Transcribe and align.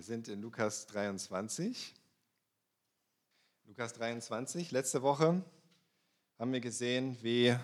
Wir 0.00 0.04
sind 0.04 0.28
in 0.28 0.40
Lukas 0.40 0.86
23. 0.86 1.94
Lukas 3.66 3.92
23. 3.92 4.70
Letzte 4.70 5.02
Woche 5.02 5.44
haben 6.38 6.52
wir 6.54 6.60
gesehen, 6.60 7.18
wie 7.20 7.54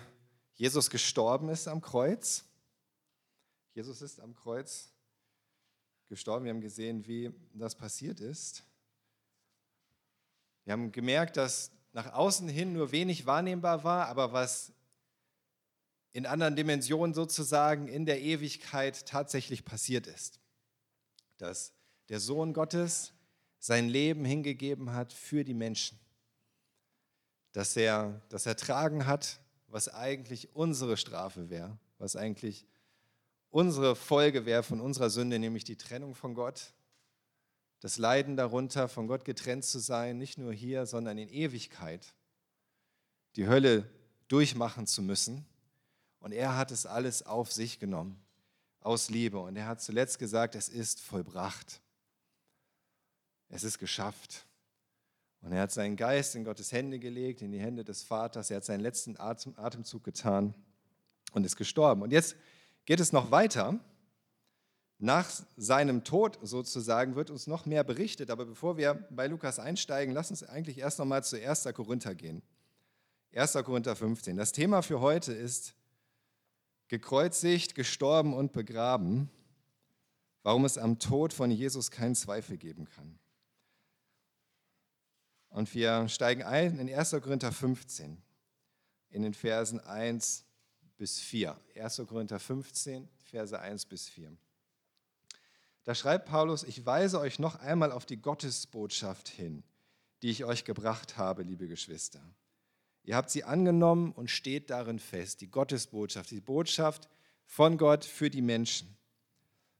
Jesus 0.53 0.91
gestorben 0.91 1.49
ist 1.49 1.67
am 1.67 1.81
Kreuz. 1.81 2.45
Jesus 3.73 4.03
ist 4.03 4.19
am 4.19 4.35
Kreuz 4.35 4.91
gestorben. 6.09 6.45
Wir 6.45 6.51
haben 6.51 6.61
gesehen, 6.61 7.07
wie 7.07 7.33
das 7.53 7.73
passiert 7.73 8.19
ist. 8.19 8.63
Wir 10.65 10.73
haben 10.73 10.91
gemerkt, 10.91 11.37
dass 11.37 11.71
nach 11.91 12.13
außen 12.13 12.47
hin 12.47 12.71
nur 12.71 12.91
wenig 12.91 13.25
wahrnehmbar 13.25 13.83
war, 13.83 14.09
aber 14.09 14.31
was 14.31 14.71
in 16.11 16.27
anderen 16.27 16.55
Dimensionen 16.55 17.15
sozusagen 17.15 17.87
in 17.87 18.05
der 18.05 18.21
Ewigkeit 18.21 19.07
tatsächlich 19.07 19.65
passiert 19.65 20.05
ist. 20.05 20.39
Dass 21.39 21.73
der 22.09 22.19
Sohn 22.19 22.53
Gottes 22.53 23.13
sein 23.59 23.89
Leben 23.89 24.25
hingegeben 24.25 24.93
hat 24.93 25.13
für 25.13 25.43
die 25.43 25.53
Menschen. 25.53 25.99
Dass 27.51 27.75
er 27.75 28.21
das 28.29 28.45
ertragen 28.45 29.05
hat, 29.05 29.39
was 29.67 29.89
eigentlich 29.89 30.55
unsere 30.55 30.97
Strafe 30.97 31.49
wäre, 31.49 31.77
was 31.97 32.15
eigentlich 32.15 32.65
unsere 33.49 33.95
Folge 33.95 34.45
wäre 34.45 34.63
von 34.63 34.79
unserer 34.79 35.09
Sünde, 35.09 35.39
nämlich 35.39 35.63
die 35.63 35.77
Trennung 35.77 36.15
von 36.15 36.33
Gott, 36.33 36.73
das 37.79 37.97
Leiden 37.97 38.35
darunter, 38.37 38.87
von 38.87 39.07
Gott 39.07 39.23
getrennt 39.25 39.65
zu 39.65 39.79
sein, 39.79 40.17
nicht 40.17 40.37
nur 40.37 40.53
hier, 40.53 40.85
sondern 40.85 41.17
in 41.17 41.29
Ewigkeit, 41.29 42.15
die 43.35 43.47
Hölle 43.47 43.89
durchmachen 44.27 44.87
zu 44.87 45.01
müssen. 45.01 45.45
Und 46.19 46.31
er 46.31 46.57
hat 46.57 46.71
es 46.71 46.85
alles 46.85 47.23
auf 47.23 47.51
sich 47.51 47.79
genommen, 47.79 48.19
aus 48.79 49.09
Liebe. 49.09 49.39
Und 49.39 49.55
er 49.55 49.67
hat 49.67 49.81
zuletzt 49.81 50.17
gesagt, 50.17 50.55
es 50.55 50.69
ist 50.69 51.01
vollbracht. 51.01 51.81
Es 53.49 53.63
ist 53.63 53.79
geschafft. 53.79 54.45
Und 55.41 55.51
er 55.51 55.61
hat 55.61 55.71
seinen 55.71 55.95
Geist 55.95 56.35
in 56.35 56.43
Gottes 56.43 56.71
Hände 56.71 56.99
gelegt, 56.99 57.41
in 57.41 57.51
die 57.51 57.59
Hände 57.59 57.83
des 57.83 58.03
Vaters. 58.03 58.49
Er 58.51 58.57
hat 58.57 58.65
seinen 58.65 58.81
letzten 58.81 59.19
Atem, 59.19 59.53
Atemzug 59.57 60.03
getan 60.03 60.53
und 61.31 61.45
ist 61.45 61.55
gestorben. 61.55 62.01
Und 62.01 62.11
jetzt 62.11 62.35
geht 62.85 62.99
es 62.99 63.13
noch 63.13 63.31
weiter. 63.31 63.79
Nach 64.99 65.29
seinem 65.55 66.03
Tod 66.03 66.39
sozusagen 66.41 67.15
wird 67.15 67.29
uns 67.29 67.45
noch 67.45 67.65
mehr 67.65 67.83
berichtet. 67.83 68.31
Aber 68.31 68.45
bevor 68.45 68.77
wir 68.77 68.95
bei 69.11 69.27
Lukas 69.27 69.59
einsteigen, 69.59 70.13
lass 70.13 70.31
uns 70.31 70.43
eigentlich 70.43 70.79
erst 70.79 70.99
noch 70.99 71.05
mal 71.05 71.23
zu 71.23 71.41
1. 71.41 71.69
Korinther 71.73 72.15
gehen. 72.15 72.41
1. 73.33 73.53
Korinther 73.63 73.95
15. 73.95 74.35
Das 74.35 74.51
Thema 74.51 74.81
für 74.81 74.99
heute 74.99 75.33
ist 75.33 75.75
gekreuzigt, 76.87 77.75
gestorben 77.75 78.33
und 78.33 78.53
begraben, 78.53 79.29
warum 80.41 80.65
es 80.65 80.77
am 80.77 80.97
Tod 80.97 81.33
von 81.33 81.51
Jesus 81.51 81.91
keinen 81.91 82.15
Zweifel 82.15 82.57
geben 82.57 82.85
kann. 82.85 83.19
Und 85.49 85.73
wir 85.73 86.07
steigen 86.09 86.43
ein 86.43 86.77
in 86.79 86.93
1. 86.93 87.11
Korinther 87.21 87.51
15, 87.51 88.21
in 89.09 89.21
den 89.21 89.33
Versen 89.33 89.79
1 89.79 90.45
bis 90.97 91.19
4. 91.19 91.59
1. 91.75 92.01
Korinther 92.07 92.39
15, 92.39 93.07
Verse 93.17 93.57
1 93.57 93.85
bis 93.85 94.09
4. 94.09 94.35
Da 95.83 95.95
schreibt 95.95 96.25
Paulus, 96.25 96.63
ich 96.63 96.85
weise 96.85 97.19
euch 97.19 97.39
noch 97.39 97.55
einmal 97.61 97.91
auf 97.91 98.05
die 98.05 98.21
Gottesbotschaft 98.21 99.29
hin, 99.29 99.63
die 100.21 100.29
ich 100.29 100.43
euch 100.43 100.65
gebracht 100.65 101.17
habe, 101.17 101.43
liebe 101.43 101.67
Geschwister. 101.67 102.21
Ihr 103.03 103.15
habt 103.15 103.29
sie 103.29 103.45
angenommen 103.45 104.11
und 104.11 104.29
steht 104.29 104.69
darin 104.69 104.99
fest, 104.99 105.39
die 105.39 105.49
Gottesbotschaft, 105.49 106.29
die 106.31 106.41
Botschaft 106.41 107.07
von 107.45 107.77
Gott 107.77 108.03
für 108.03 108.29
die 108.29 108.41
Menschen. 108.41 108.97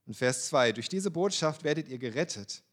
Und 0.06 0.14
Vers 0.14 0.48
2, 0.48 0.72
durch 0.72 0.88
diese 0.88 1.12
Botschaft 1.12 1.66
werdet 1.66 1.90
ihr 1.90 1.98
gerettet, 1.98 2.64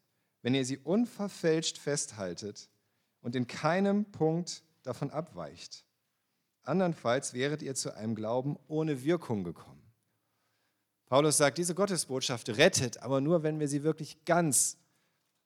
wenn 0.41 0.55
ihr 0.55 0.63
sie 0.63 0.77
unverfälscht 0.77 1.77
festhaltet 1.77 2.69
und 3.25 3.35
in 3.35 3.47
keinem 3.47 4.05
Punkt 4.05 4.63
davon 4.83 5.09
abweicht. 5.09 5.83
Andernfalls 6.61 7.33
wäret 7.33 7.63
ihr 7.63 7.73
zu 7.73 7.95
einem 7.95 8.13
Glauben 8.13 8.55
ohne 8.67 9.03
Wirkung 9.03 9.43
gekommen. 9.43 9.81
Paulus 11.07 11.37
sagt, 11.37 11.57
diese 11.57 11.73
Gottesbotschaft 11.73 12.49
rettet, 12.49 13.01
aber 13.01 13.21
nur, 13.21 13.41
wenn 13.41 13.59
wir 13.59 13.67
sie 13.67 13.81
wirklich 13.81 14.25
ganz 14.25 14.77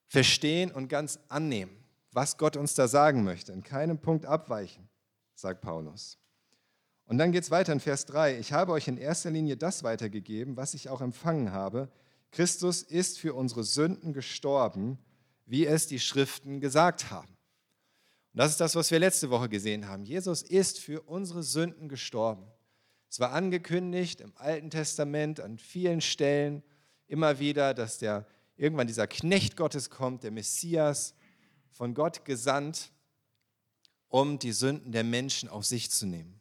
verstehen 0.08 0.70
und 0.70 0.88
ganz 0.88 1.20
annehmen, 1.28 1.74
was 2.12 2.36
Gott 2.36 2.58
uns 2.58 2.74
da 2.74 2.86
sagen 2.86 3.24
möchte, 3.24 3.52
in 3.52 3.62
keinem 3.62 3.98
Punkt 3.98 4.26
abweichen 4.26 4.86
sagt 5.34 5.62
Paulus. 5.62 6.18
Und 7.06 7.16
dann 7.16 7.32
geht 7.32 7.44
es 7.44 7.50
weiter 7.50 7.72
in 7.72 7.80
Vers 7.80 8.04
3. 8.04 8.38
Ich 8.38 8.52
habe 8.52 8.72
euch 8.72 8.88
in 8.88 8.98
erster 8.98 9.30
Linie 9.30 9.56
das 9.56 9.84
weitergegeben, 9.84 10.58
was 10.58 10.74
ich 10.74 10.90
auch 10.90 11.00
empfangen 11.00 11.52
habe. 11.52 11.88
Christus 12.30 12.82
ist 12.82 13.18
für 13.18 13.32
unsere 13.32 13.64
Sünden 13.64 14.12
gestorben, 14.12 14.98
wie 15.46 15.64
es 15.64 15.86
die 15.86 15.98
Schriften 15.98 16.60
gesagt 16.60 17.10
haben. 17.10 17.39
Und 18.32 18.38
das 18.38 18.52
ist 18.52 18.60
das, 18.60 18.76
was 18.76 18.90
wir 18.90 18.98
letzte 18.98 19.30
Woche 19.30 19.48
gesehen 19.48 19.88
haben. 19.88 20.04
Jesus 20.04 20.42
ist 20.42 20.78
für 20.78 21.02
unsere 21.02 21.42
Sünden 21.42 21.88
gestorben. 21.88 22.46
Es 23.08 23.18
war 23.18 23.32
angekündigt 23.32 24.20
im 24.20 24.32
Alten 24.36 24.70
Testament 24.70 25.40
an 25.40 25.58
vielen 25.58 26.00
Stellen 26.00 26.62
immer 27.08 27.40
wieder, 27.40 27.74
dass 27.74 27.98
der 27.98 28.26
irgendwann 28.56 28.86
dieser 28.86 29.08
Knecht 29.08 29.56
Gottes 29.56 29.90
kommt, 29.90 30.22
der 30.22 30.30
Messias, 30.30 31.14
von 31.70 31.94
Gott 31.94 32.24
gesandt, 32.24 32.92
um 34.08 34.38
die 34.38 34.52
Sünden 34.52 34.92
der 34.92 35.04
Menschen 35.04 35.48
auf 35.48 35.64
sich 35.64 35.90
zu 35.90 36.06
nehmen. 36.06 36.40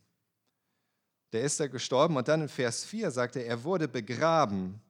Der 1.31 1.41
ist 1.41 1.59
da 1.59 1.67
gestorben 1.67 2.17
und 2.17 2.28
dann 2.28 2.41
in 2.41 2.49
Vers 2.49 2.83
4 2.85 3.11
sagt 3.11 3.35
er, 3.35 3.45
er 3.45 3.63
wurde 3.63 3.88
begraben 3.88 4.81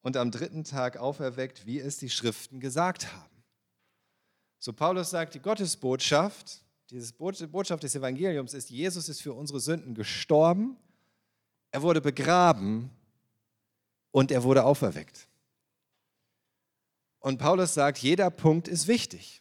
und 0.00 0.16
am 0.16 0.30
dritten 0.30 0.64
Tag 0.64 0.96
auferweckt, 0.96 1.66
wie 1.66 1.78
es 1.78 1.98
die 1.98 2.10
Schriften 2.10 2.60
gesagt 2.60 3.12
haben. 3.12 3.35
So 4.66 4.72
Paulus 4.72 5.10
sagt, 5.10 5.34
die 5.34 5.38
Gottesbotschaft, 5.38 6.60
diese 6.90 7.12
Botschaft 7.12 7.84
des 7.84 7.94
Evangeliums 7.94 8.52
ist, 8.52 8.68
Jesus 8.68 9.08
ist 9.08 9.22
für 9.22 9.32
unsere 9.32 9.60
Sünden 9.60 9.94
gestorben, 9.94 10.76
er 11.70 11.82
wurde 11.82 12.00
begraben 12.00 12.90
und 14.10 14.32
er 14.32 14.42
wurde 14.42 14.64
auferweckt. 14.64 15.28
Und 17.20 17.38
Paulus 17.38 17.74
sagt, 17.74 17.98
jeder 17.98 18.28
Punkt 18.28 18.66
ist 18.66 18.88
wichtig. 18.88 19.40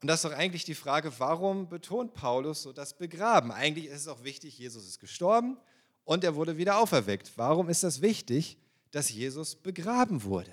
Und 0.00 0.06
das 0.06 0.22
ist 0.22 0.30
doch 0.30 0.38
eigentlich 0.38 0.64
die 0.64 0.76
Frage, 0.76 1.12
warum 1.18 1.68
betont 1.68 2.14
Paulus 2.14 2.62
so 2.62 2.72
das 2.72 2.96
Begraben? 2.96 3.50
Eigentlich 3.50 3.86
ist 3.86 4.02
es 4.02 4.06
auch 4.06 4.22
wichtig, 4.22 4.56
Jesus 4.56 4.86
ist 4.86 5.00
gestorben 5.00 5.56
und 6.04 6.22
er 6.22 6.36
wurde 6.36 6.56
wieder 6.56 6.78
auferweckt. 6.78 7.32
Warum 7.34 7.68
ist 7.68 7.82
das 7.82 8.00
wichtig, 8.00 8.58
dass 8.92 9.10
Jesus 9.10 9.56
begraben 9.56 10.22
wurde? 10.22 10.52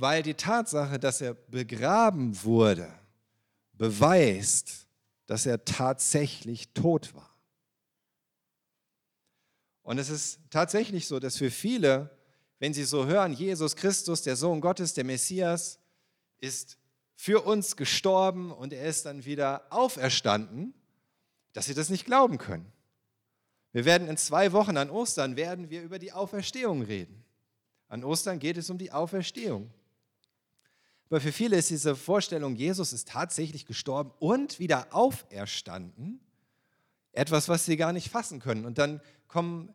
Weil 0.00 0.22
die 0.22 0.34
Tatsache, 0.34 1.00
dass 1.00 1.20
er 1.20 1.34
begraben 1.34 2.44
wurde, 2.44 2.88
beweist, 3.72 4.86
dass 5.26 5.44
er 5.44 5.64
tatsächlich 5.64 6.72
tot 6.72 7.16
war. 7.16 7.36
Und 9.82 9.98
es 9.98 10.08
ist 10.08 10.38
tatsächlich 10.50 11.08
so, 11.08 11.18
dass 11.18 11.36
für 11.36 11.50
viele, 11.50 12.16
wenn 12.60 12.72
sie 12.72 12.84
so 12.84 13.06
hören, 13.06 13.32
Jesus 13.32 13.74
Christus, 13.74 14.22
der 14.22 14.36
Sohn 14.36 14.60
Gottes, 14.60 14.94
der 14.94 15.02
Messias, 15.02 15.80
ist 16.38 16.78
für 17.16 17.44
uns 17.44 17.74
gestorben 17.74 18.52
und 18.52 18.72
er 18.72 18.86
ist 18.86 19.04
dann 19.04 19.24
wieder 19.24 19.66
auferstanden, 19.70 20.74
dass 21.54 21.66
sie 21.66 21.74
das 21.74 21.88
nicht 21.88 22.04
glauben 22.04 22.38
können. 22.38 22.70
Wir 23.72 23.84
werden 23.84 24.06
in 24.06 24.16
zwei 24.16 24.52
Wochen 24.52 24.76
an 24.76 24.90
Ostern 24.90 25.34
werden 25.34 25.70
wir 25.70 25.82
über 25.82 25.98
die 25.98 26.12
Auferstehung 26.12 26.82
reden. 26.82 27.24
An 27.88 28.04
Ostern 28.04 28.38
geht 28.38 28.56
es 28.58 28.70
um 28.70 28.78
die 28.78 28.92
Auferstehung. 28.92 29.72
Aber 31.10 31.20
für 31.20 31.32
viele 31.32 31.56
ist 31.56 31.70
diese 31.70 31.96
Vorstellung, 31.96 32.54
Jesus 32.54 32.92
ist 32.92 33.08
tatsächlich 33.08 33.64
gestorben 33.64 34.12
und 34.18 34.58
wieder 34.58 34.88
auferstanden, 34.90 36.20
etwas, 37.12 37.48
was 37.48 37.64
sie 37.64 37.76
gar 37.76 37.92
nicht 37.92 38.10
fassen 38.10 38.40
können. 38.40 38.66
Und 38.66 38.78
dann 38.78 39.00
kommen 39.26 39.74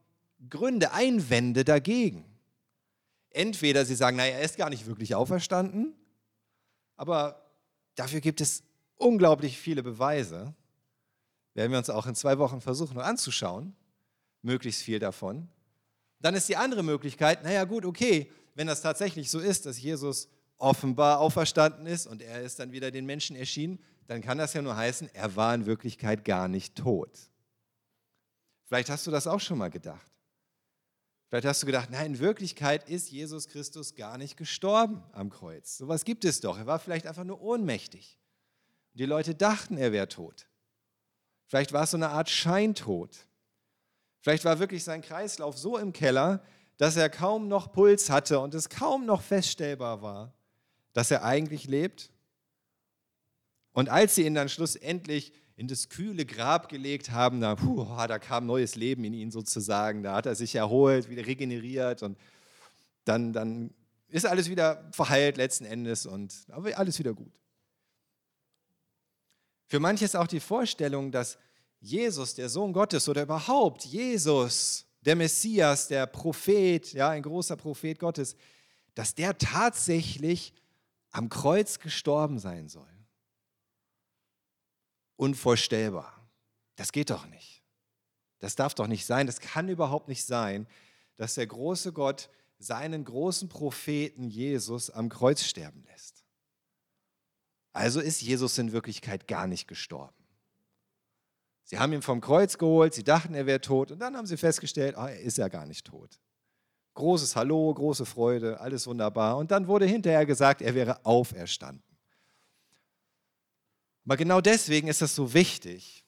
Gründe, 0.49 0.91
Einwände 0.91 1.63
dagegen. 1.63 2.25
Entweder 3.31 3.85
sie 3.85 3.95
sagen, 3.95 4.17
naja, 4.17 4.35
er 4.35 4.43
ist 4.43 4.57
gar 4.57 4.69
nicht 4.69 4.85
wirklich 4.85 5.15
auferstanden, 5.15 5.95
aber 6.97 7.49
dafür 7.95 8.21
gibt 8.21 8.41
es 8.41 8.63
unglaublich 8.97 9.57
viele 9.57 9.81
Beweise. 9.81 10.53
Werden 11.55 11.71
wir 11.71 11.79
uns 11.79 11.89
auch 11.89 12.05
in 12.05 12.15
zwei 12.15 12.37
Wochen 12.37 12.61
versuchen 12.61 12.99
anzuschauen, 12.99 13.75
möglichst 14.43 14.83
viel 14.83 14.99
davon. 14.99 15.47
Dann 16.19 16.35
ist 16.35 16.47
die 16.47 16.57
andere 16.57 16.83
Möglichkeit, 16.83 17.43
naja 17.43 17.63
gut, 17.63 17.85
okay, 17.85 18.31
wenn 18.55 18.67
das 18.67 18.81
tatsächlich 18.81 19.31
so 19.31 19.39
ist, 19.39 19.65
dass 19.65 19.81
Jesus 19.81 20.29
offenbar 20.57 21.19
auferstanden 21.19 21.85
ist 21.85 22.07
und 22.07 22.21
er 22.21 22.41
ist 22.41 22.59
dann 22.59 22.71
wieder 22.71 22.91
den 22.91 23.05
Menschen 23.05 23.35
erschienen, 23.35 23.79
dann 24.07 24.21
kann 24.21 24.37
das 24.37 24.53
ja 24.53 24.61
nur 24.61 24.75
heißen, 24.75 25.09
er 25.13 25.35
war 25.35 25.53
in 25.55 25.65
Wirklichkeit 25.65 26.25
gar 26.25 26.47
nicht 26.47 26.75
tot. 26.75 27.31
Vielleicht 28.65 28.89
hast 28.89 29.05
du 29.07 29.11
das 29.11 29.27
auch 29.27 29.39
schon 29.39 29.57
mal 29.57 29.69
gedacht. 29.69 30.11
Vielleicht 31.27 31.47
hast 31.47 31.63
du 31.63 31.65
gedacht, 31.65 31.89
nein, 31.89 32.13
in 32.13 32.19
Wirklichkeit 32.19 32.87
ist 32.87 33.09
Jesus 33.09 33.47
Christus 33.47 33.95
gar 33.95 34.17
nicht 34.17 34.37
gestorben 34.37 35.03
am 35.13 35.29
Kreuz. 35.29 35.77
So 35.77 35.87
was 35.87 36.05
gibt 36.05 36.25
es 36.25 36.41
doch. 36.41 36.57
Er 36.57 36.67
war 36.67 36.79
vielleicht 36.79 37.07
einfach 37.07 37.23
nur 37.23 37.41
ohnmächtig. 37.41 38.19
Und 38.93 38.99
die 38.99 39.05
Leute 39.05 39.33
dachten, 39.33 39.77
er 39.77 39.91
wäre 39.91 40.07
tot. 40.07 40.47
Vielleicht 41.47 41.73
war 41.73 41.83
es 41.83 41.91
so 41.91 41.97
eine 41.97 42.09
Art 42.09 42.29
Scheintod. 42.29 43.27
Vielleicht 44.21 44.45
war 44.45 44.59
wirklich 44.59 44.83
sein 44.83 45.01
Kreislauf 45.01 45.57
so 45.57 45.77
im 45.77 45.91
Keller, 45.91 46.43
dass 46.77 46.95
er 46.95 47.09
kaum 47.09 47.47
noch 47.47 47.71
Puls 47.71 48.09
hatte 48.09 48.39
und 48.39 48.53
es 48.53 48.69
kaum 48.69 49.05
noch 49.05 49.21
feststellbar 49.21 50.01
war, 50.01 50.33
dass 50.93 51.11
er 51.11 51.23
eigentlich 51.23 51.67
lebt. 51.67 52.11
Und 53.73 53.89
als 53.89 54.15
sie 54.15 54.25
ihn 54.25 54.35
dann 54.35 54.49
schlussendlich 54.49 55.33
in 55.55 55.67
das 55.67 55.89
kühle 55.89 56.25
Grab 56.25 56.69
gelegt 56.69 57.11
haben, 57.11 57.41
da, 57.41 57.55
puh, 57.55 57.85
da 58.07 58.19
kam 58.19 58.45
neues 58.45 58.75
Leben 58.75 59.03
in 59.03 59.13
ihn 59.13 59.31
sozusagen, 59.31 60.03
da 60.03 60.15
hat 60.15 60.25
er 60.25 60.35
sich 60.35 60.55
erholt, 60.55 61.09
wieder 61.09 61.25
regeneriert 61.25 62.03
und 62.03 62.17
dann, 63.05 63.33
dann 63.33 63.73
ist 64.07 64.25
alles 64.25 64.49
wieder 64.49 64.89
verheilt 64.91 65.37
letzten 65.37 65.65
Endes 65.65 66.05
und 66.05 66.33
alles 66.49 66.99
wieder 66.99 67.13
gut. 67.13 67.33
Für 69.67 69.79
manche 69.79 70.05
ist 70.05 70.15
auch 70.15 70.27
die 70.27 70.39
Vorstellung, 70.39 71.11
dass 71.11 71.37
Jesus, 71.79 72.35
der 72.35 72.47
Sohn 72.47 72.73
Gottes 72.73 73.09
oder 73.09 73.23
überhaupt 73.23 73.85
Jesus, 73.85 74.85
der 75.01 75.15
Messias, 75.15 75.87
der 75.87 76.05
Prophet, 76.05 76.93
ja, 76.93 77.09
ein 77.09 77.23
großer 77.23 77.57
Prophet 77.57 77.99
Gottes, 77.99 78.35
dass 78.95 79.15
der 79.15 79.37
tatsächlich 79.37 80.53
am 81.13 81.29
Kreuz 81.29 81.79
gestorben 81.79 82.39
sein 82.39 82.67
soll. 82.67 82.89
Unvorstellbar. 85.15 86.27
Das 86.75 86.91
geht 86.91 87.11
doch 87.11 87.27
nicht. 87.27 87.63
Das 88.39 88.55
darf 88.55 88.73
doch 88.73 88.87
nicht 88.87 89.05
sein. 89.05 89.27
Das 89.27 89.39
kann 89.39 89.69
überhaupt 89.69 90.09
nicht 90.09 90.25
sein, 90.25 90.67
dass 91.15 91.35
der 91.35 91.47
große 91.47 91.93
Gott 91.93 92.29
seinen 92.57 93.05
großen 93.05 93.47
Propheten 93.47 94.27
Jesus 94.27 94.89
am 94.89 95.07
Kreuz 95.07 95.43
sterben 95.43 95.83
lässt. 95.85 96.23
Also 97.73 98.01
ist 98.01 98.21
Jesus 98.21 98.57
in 98.57 98.71
Wirklichkeit 98.71 99.27
gar 99.27 99.47
nicht 99.47 99.67
gestorben. 99.67 100.13
Sie 101.63 101.79
haben 101.79 101.93
ihn 101.93 102.01
vom 102.01 102.21
Kreuz 102.21 102.57
geholt, 102.57 102.93
sie 102.93 103.03
dachten, 103.03 103.33
er 103.33 103.45
wäre 103.45 103.61
tot 103.61 103.91
und 103.91 103.99
dann 103.99 104.17
haben 104.17 104.27
sie 104.27 104.37
festgestellt, 104.37 104.95
oh, 104.97 105.05
er 105.05 105.19
ist 105.19 105.37
ja 105.37 105.47
gar 105.47 105.65
nicht 105.65 105.85
tot. 105.85 106.19
Großes 106.93 107.35
Hallo, 107.35 107.73
große 107.73 108.05
Freude, 108.05 108.59
alles 108.59 108.85
wunderbar. 108.85 109.37
Und 109.37 109.51
dann 109.51 109.67
wurde 109.67 109.85
hinterher 109.85 110.25
gesagt, 110.25 110.61
er 110.61 110.75
wäre 110.75 111.05
auferstanden. 111.05 111.83
Aber 114.05 114.17
genau 114.17 114.41
deswegen 114.41 114.87
ist 114.87 115.01
es 115.01 115.15
so 115.15 115.33
wichtig, 115.33 116.05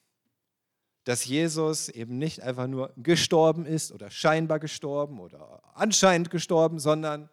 dass 1.06 1.26
Jesus 1.26 1.88
eben 1.90 2.18
nicht 2.18 2.42
einfach 2.42 2.68
nur 2.68 2.94
gestorben 2.98 3.66
ist 3.66 3.92
oder 3.92 4.10
scheinbar 4.10 4.60
gestorben 4.60 5.20
oder 5.20 5.62
anscheinend 5.76 6.30
gestorben, 6.30 6.80
sondern 6.80 7.30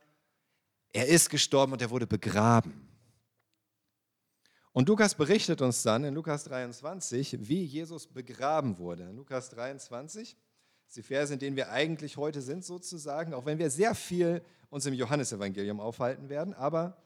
er 0.93 1.09
ist 1.09 1.31
gestorben 1.31 1.73
und 1.73 1.83
er 1.83 1.91
wurde 1.91 2.07
begraben. 2.07 2.89
Und 4.73 4.89
Lukas 4.89 5.15
berichtet 5.15 5.61
uns 5.61 5.83
dann 5.83 6.05
in 6.05 6.15
Lukas 6.15 6.45
23, 6.45 7.49
wie 7.49 7.65
Jesus 7.65 8.07
begraben 8.07 8.79
wurde. 8.79 9.05
In 9.05 9.17
Lukas 9.17 9.51
23 9.51 10.31
ist 10.31 10.52
die 10.97 11.03
Verse, 11.03 11.33
in 11.33 11.39
denen 11.39 11.57
wir 11.57 11.71
eigentlich 11.71 12.17
heute 12.17 12.43
sind 12.43 12.65
sozusagen, 12.65 13.35
auch 13.35 13.47
wenn 13.47 13.59
wir 13.59 13.71
sehr 13.71 13.95
viel 13.95 14.43
uns 14.71 14.87
im 14.87 14.95
Johannesevangelium 14.95 15.81
aufhalten 15.81 16.29
werden, 16.29 16.55
aber 16.55 16.97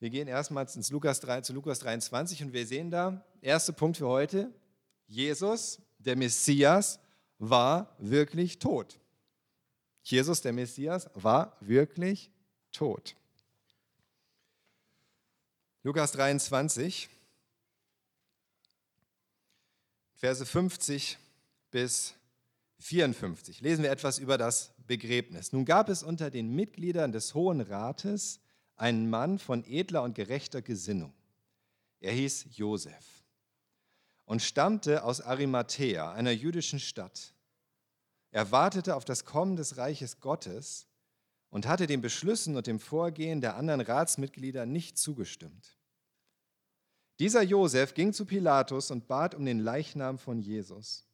wir 0.00 0.10
gehen 0.10 0.28
erstmals 0.28 0.76
ins 0.76 0.90
Lukas 0.90 1.20
3, 1.20 1.42
zu 1.42 1.52
Lukas 1.52 1.78
23 1.78 2.42
und 2.42 2.52
wir 2.52 2.66
sehen 2.66 2.90
da, 2.90 3.24
erster 3.40 3.72
Punkt 3.72 3.96
für 3.96 4.08
heute, 4.08 4.52
Jesus, 5.06 5.80
der 5.98 6.16
Messias, 6.16 6.98
war 7.38 7.94
wirklich 7.98 8.58
tot. 8.58 8.98
Jesus, 10.02 10.40
der 10.40 10.52
Messias, 10.52 11.08
war 11.14 11.56
wirklich 11.60 12.30
tot. 12.72 13.16
Lukas 15.82 16.12
23, 16.12 17.08
Verse 20.16 20.46
50 20.46 21.18
bis 21.70 22.14
54. 22.84 23.62
Lesen 23.62 23.82
wir 23.82 23.90
etwas 23.90 24.18
über 24.18 24.36
das 24.36 24.74
Begräbnis. 24.86 25.54
Nun 25.54 25.64
gab 25.64 25.88
es 25.88 26.02
unter 26.02 26.30
den 26.30 26.54
Mitgliedern 26.54 27.12
des 27.12 27.34
Hohen 27.34 27.62
Rates 27.62 28.40
einen 28.76 29.08
Mann 29.08 29.38
von 29.38 29.64
edler 29.64 30.02
und 30.02 30.14
gerechter 30.14 30.60
Gesinnung. 30.60 31.14
Er 32.00 32.12
hieß 32.12 32.48
Josef 32.50 33.24
und 34.26 34.42
stammte 34.42 35.02
aus 35.02 35.22
Arimathea, 35.22 36.12
einer 36.12 36.32
jüdischen 36.32 36.78
Stadt. 36.78 37.32
Er 38.32 38.52
wartete 38.52 38.96
auf 38.96 39.06
das 39.06 39.24
Kommen 39.24 39.56
des 39.56 39.78
Reiches 39.78 40.20
Gottes 40.20 40.86
und 41.48 41.66
hatte 41.66 41.86
den 41.86 42.02
Beschlüssen 42.02 42.54
und 42.54 42.66
dem 42.66 42.80
Vorgehen 42.80 43.40
der 43.40 43.56
anderen 43.56 43.80
Ratsmitglieder 43.80 44.66
nicht 44.66 44.98
zugestimmt. 44.98 45.78
Dieser 47.18 47.42
Josef 47.42 47.94
ging 47.94 48.12
zu 48.12 48.26
Pilatus 48.26 48.90
und 48.90 49.06
bat 49.06 49.34
um 49.34 49.46
den 49.46 49.60
Leichnam 49.60 50.18
von 50.18 50.38
Jesus. 50.38 51.06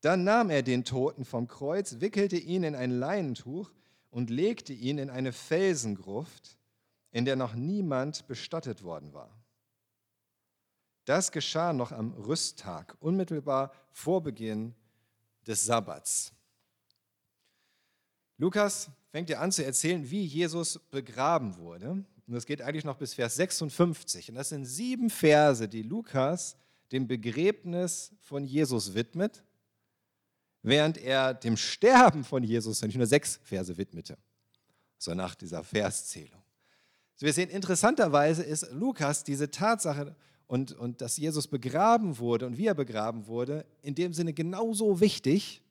Dann 0.00 0.24
nahm 0.24 0.50
er 0.50 0.62
den 0.62 0.84
Toten 0.84 1.24
vom 1.24 1.48
Kreuz, 1.48 1.96
wickelte 2.00 2.36
ihn 2.36 2.62
in 2.62 2.74
ein 2.74 2.90
Leinentuch 2.90 3.70
und 4.10 4.30
legte 4.30 4.72
ihn 4.72 4.98
in 4.98 5.10
eine 5.10 5.32
Felsengruft, 5.32 6.58
in 7.10 7.24
der 7.24 7.36
noch 7.36 7.54
niemand 7.54 8.26
bestattet 8.26 8.82
worden 8.82 9.12
war. 9.12 9.30
Das 11.04 11.32
geschah 11.32 11.72
noch 11.72 11.90
am 11.90 12.12
Rüsttag, 12.12 12.96
unmittelbar 13.00 13.72
vor 13.90 14.22
Beginn 14.22 14.74
des 15.46 15.64
Sabbats. 15.64 16.32
Lukas 18.36 18.90
fängt 19.10 19.30
ja 19.30 19.40
an 19.40 19.50
zu 19.50 19.64
erzählen, 19.64 20.08
wie 20.10 20.22
Jesus 20.22 20.78
begraben 20.90 21.56
wurde. 21.56 21.90
Und 21.90 22.34
das 22.34 22.46
geht 22.46 22.62
eigentlich 22.62 22.84
noch 22.84 22.98
bis 22.98 23.14
Vers 23.14 23.36
56. 23.36 24.28
Und 24.28 24.34
das 24.36 24.50
sind 24.50 24.66
sieben 24.66 25.10
Verse, 25.10 25.66
die 25.66 25.82
Lukas 25.82 26.56
dem 26.92 27.08
Begräbnis 27.08 28.12
von 28.20 28.44
Jesus 28.44 28.94
widmet, 28.94 29.42
während 30.62 30.98
er 30.98 31.34
dem 31.34 31.56
Sterben 31.56 32.24
von 32.24 32.42
Jesus 32.42 32.82
nicht 32.82 32.96
nur 32.96 33.06
sechs 33.06 33.40
Verse 33.42 33.76
widmete, 33.76 34.18
so 34.98 35.14
nach 35.14 35.34
dieser 35.34 35.64
Verszählung. 35.64 36.42
So 37.16 37.26
wir 37.26 37.32
sehen, 37.32 37.50
interessanterweise 37.50 38.42
ist 38.42 38.70
Lukas 38.72 39.24
diese 39.24 39.50
Tatsache 39.50 40.14
und, 40.46 40.72
und 40.72 41.00
dass 41.00 41.16
Jesus 41.16 41.46
begraben 41.46 42.18
wurde 42.18 42.46
und 42.46 42.58
wie 42.58 42.66
er 42.66 42.74
begraben 42.74 43.26
wurde, 43.26 43.66
in 43.82 43.94
dem 43.94 44.12
Sinne 44.12 44.32
genauso 44.32 45.00
wichtig, 45.00 45.62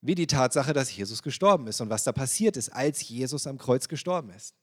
wie 0.00 0.14
die 0.14 0.26
Tatsache, 0.26 0.72
dass 0.72 0.94
Jesus 0.94 1.22
gestorben 1.22 1.66
ist 1.68 1.80
und 1.80 1.88
was 1.88 2.04
da 2.04 2.12
passiert 2.12 2.56
ist, 2.56 2.70
als 2.70 3.08
Jesus 3.08 3.46
am 3.46 3.56
Kreuz 3.56 3.88
gestorben 3.88 4.30
ist. 4.30 4.54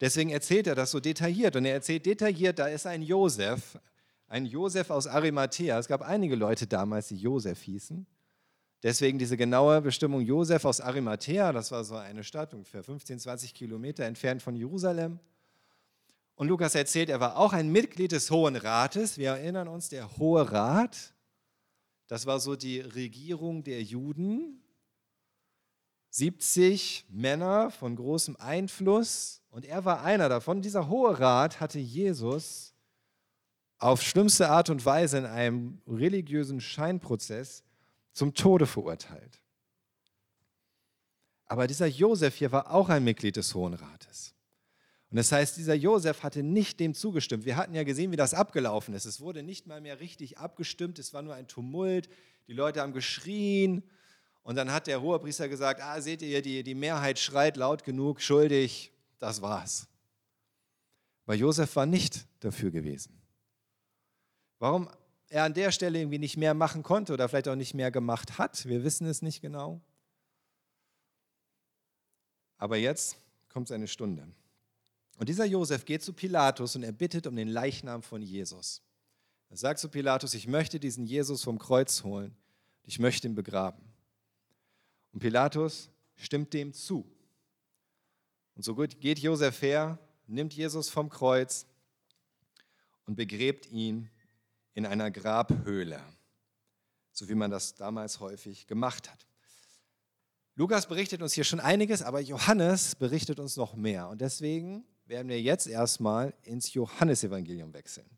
Deswegen 0.00 0.30
erzählt 0.30 0.66
er 0.66 0.74
das 0.74 0.90
so 0.90 1.00
detailliert. 1.00 1.56
Und 1.56 1.64
er 1.64 1.74
erzählt 1.74 2.06
detailliert, 2.06 2.58
da 2.58 2.68
ist 2.68 2.86
ein 2.86 3.02
Josef, 3.02 3.78
ein 4.28 4.46
Josef 4.46 4.90
aus 4.90 5.06
Arimathea. 5.06 5.78
Es 5.78 5.88
gab 5.88 6.02
einige 6.02 6.36
Leute 6.36 6.66
damals, 6.66 7.08
die 7.08 7.16
Josef 7.16 7.62
hießen. 7.62 8.06
Deswegen 8.82 9.18
diese 9.18 9.36
genaue 9.36 9.80
Bestimmung 9.80 10.20
Josef 10.20 10.64
aus 10.64 10.80
Arimathea, 10.80 11.52
das 11.52 11.72
war 11.72 11.82
so 11.82 11.96
eine 11.96 12.22
Stadt 12.22 12.54
ungefähr 12.54 12.84
15, 12.84 13.18
20 13.18 13.54
Kilometer 13.54 14.04
entfernt 14.04 14.40
von 14.40 14.54
Jerusalem. 14.54 15.18
Und 16.36 16.46
Lukas 16.46 16.76
erzählt, 16.76 17.08
er 17.08 17.18
war 17.18 17.36
auch 17.36 17.52
ein 17.52 17.72
Mitglied 17.72 18.12
des 18.12 18.30
Hohen 18.30 18.54
Rates. 18.54 19.18
Wir 19.18 19.30
erinnern 19.30 19.66
uns, 19.66 19.88
der 19.88 20.16
Hohe 20.18 20.52
Rat, 20.52 21.12
das 22.06 22.26
war 22.26 22.38
so 22.38 22.54
die 22.54 22.80
Regierung 22.80 23.64
der 23.64 23.82
Juden. 23.82 24.62
70 26.10 27.06
Männer 27.10 27.70
von 27.70 27.96
großem 27.96 28.36
Einfluss 28.36 29.42
und 29.50 29.66
er 29.66 29.84
war 29.84 30.02
einer 30.02 30.28
davon. 30.28 30.62
Dieser 30.62 30.88
Hohe 30.88 31.18
Rat 31.18 31.60
hatte 31.60 31.78
Jesus 31.78 32.74
auf 33.78 34.02
schlimmste 34.02 34.48
Art 34.50 34.70
und 34.70 34.84
Weise 34.84 35.18
in 35.18 35.26
einem 35.26 35.80
religiösen 35.86 36.60
Scheinprozess 36.60 37.62
zum 38.12 38.34
Tode 38.34 38.66
verurteilt. 38.66 39.40
Aber 41.46 41.66
dieser 41.66 41.86
Josef 41.86 42.36
hier 42.36 42.52
war 42.52 42.72
auch 42.72 42.88
ein 42.88 43.04
Mitglied 43.04 43.36
des 43.36 43.54
Hohen 43.54 43.74
Rates. 43.74 44.34
Und 45.10 45.16
das 45.16 45.32
heißt, 45.32 45.56
dieser 45.56 45.74
Josef 45.74 46.22
hatte 46.22 46.42
nicht 46.42 46.80
dem 46.80 46.92
zugestimmt. 46.92 47.46
Wir 47.46 47.56
hatten 47.56 47.74
ja 47.74 47.84
gesehen, 47.84 48.12
wie 48.12 48.16
das 48.16 48.34
abgelaufen 48.34 48.92
ist. 48.92 49.06
Es 49.06 49.20
wurde 49.20 49.42
nicht 49.42 49.66
mal 49.66 49.80
mehr 49.80 50.00
richtig 50.00 50.36
abgestimmt, 50.36 50.98
es 50.98 51.14
war 51.14 51.22
nur 51.22 51.34
ein 51.34 51.48
Tumult. 51.48 52.10
Die 52.46 52.52
Leute 52.52 52.82
haben 52.82 52.92
geschrien. 52.92 53.82
Und 54.42 54.56
dann 54.56 54.70
hat 54.72 54.86
der 54.86 55.00
Hohepriester 55.00 55.48
gesagt, 55.48 55.80
ah, 55.80 56.00
seht 56.00 56.20
ihr, 56.20 56.42
die, 56.42 56.62
die 56.62 56.74
Mehrheit 56.74 57.18
schreit 57.18 57.56
laut 57.56 57.84
genug, 57.84 58.20
schuldig, 58.20 58.92
das 59.18 59.40
war's. 59.40 59.86
Weil 61.24 61.38
Josef 61.38 61.74
war 61.76 61.86
nicht 61.86 62.26
dafür 62.40 62.70
gewesen. 62.70 63.17
Warum 64.58 64.88
er 65.28 65.44
an 65.44 65.54
der 65.54 65.72
Stelle 65.72 65.98
irgendwie 65.98 66.18
nicht 66.18 66.36
mehr 66.36 66.54
machen 66.54 66.82
konnte 66.82 67.12
oder 67.12 67.28
vielleicht 67.28 67.48
auch 67.48 67.54
nicht 67.54 67.74
mehr 67.74 67.90
gemacht 67.90 68.38
hat, 68.38 68.66
wir 68.66 68.82
wissen 68.82 69.06
es 69.06 69.22
nicht 69.22 69.40
genau. 69.40 69.80
Aber 72.56 72.76
jetzt 72.76 73.16
kommt 73.48 73.68
seine 73.68 73.86
Stunde. 73.86 74.26
Und 75.18 75.28
dieser 75.28 75.44
Josef 75.44 75.84
geht 75.84 76.02
zu 76.02 76.12
Pilatus 76.12 76.76
und 76.76 76.82
er 76.82 76.92
bittet 76.92 77.26
um 77.26 77.36
den 77.36 77.48
Leichnam 77.48 78.02
von 78.02 78.22
Jesus. 78.22 78.82
Er 79.50 79.56
sagt 79.56 79.80
zu 79.80 79.88
Pilatus, 79.88 80.34
ich 80.34 80.46
möchte 80.46 80.78
diesen 80.78 81.06
Jesus 81.06 81.42
vom 81.42 81.58
Kreuz 81.58 82.04
holen, 82.04 82.36
ich 82.84 82.98
möchte 82.98 83.28
ihn 83.28 83.34
begraben. 83.34 83.82
Und 85.12 85.20
Pilatus 85.20 85.90
stimmt 86.16 86.52
dem 86.52 86.72
zu. 86.72 87.10
Und 88.54 88.64
so 88.64 88.74
geht 88.74 89.18
Josef 89.18 89.62
her, 89.62 89.98
nimmt 90.26 90.52
Jesus 90.52 90.88
vom 90.88 91.08
Kreuz 91.08 91.66
und 93.06 93.14
begräbt 93.14 93.66
ihn 93.70 94.10
in 94.78 94.86
einer 94.86 95.10
Grabhöhle, 95.10 96.00
so 97.10 97.28
wie 97.28 97.34
man 97.34 97.50
das 97.50 97.74
damals 97.74 98.20
häufig 98.20 98.68
gemacht 98.68 99.10
hat. 99.10 99.26
Lukas 100.54 100.86
berichtet 100.86 101.20
uns 101.20 101.32
hier 101.32 101.42
schon 101.42 101.58
einiges, 101.58 102.00
aber 102.00 102.20
Johannes 102.20 102.94
berichtet 102.94 103.40
uns 103.40 103.56
noch 103.56 103.74
mehr. 103.74 104.08
Und 104.08 104.20
deswegen 104.20 104.84
werden 105.04 105.28
wir 105.28 105.42
jetzt 105.42 105.66
erstmal 105.66 106.32
ins 106.44 106.74
Johannesevangelium 106.74 107.74
wechseln. 107.74 108.08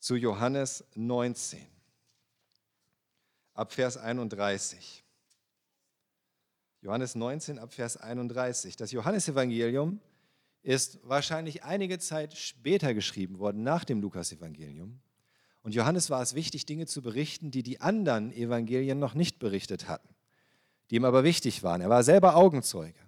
Zu 0.00 0.16
Johannes 0.16 0.82
19, 0.96 1.64
ab 3.52 3.72
Vers 3.72 3.96
31. 3.96 5.04
Johannes 6.80 7.14
19 7.14 7.60
ab 7.60 7.72
Vers 7.72 7.96
31. 7.96 8.74
Das 8.74 8.90
Johannesevangelium 8.90 10.00
ist 10.62 10.98
wahrscheinlich 11.04 11.62
einige 11.62 12.00
Zeit 12.00 12.36
später 12.36 12.92
geschrieben 12.92 13.38
worden, 13.38 13.62
nach 13.62 13.84
dem 13.84 14.00
Lukasevangelium. 14.00 15.00
Und 15.64 15.74
Johannes 15.74 16.10
war 16.10 16.20
es 16.20 16.34
wichtig, 16.34 16.66
Dinge 16.66 16.84
zu 16.84 17.00
berichten, 17.00 17.50
die 17.50 17.62
die 17.62 17.80
anderen 17.80 18.30
Evangelien 18.34 18.98
noch 18.98 19.14
nicht 19.14 19.38
berichtet 19.38 19.88
hatten, 19.88 20.14
die 20.90 20.96
ihm 20.96 21.06
aber 21.06 21.24
wichtig 21.24 21.62
waren. 21.62 21.80
Er 21.80 21.88
war 21.88 22.04
selber 22.04 22.36
Augenzeuge. 22.36 23.00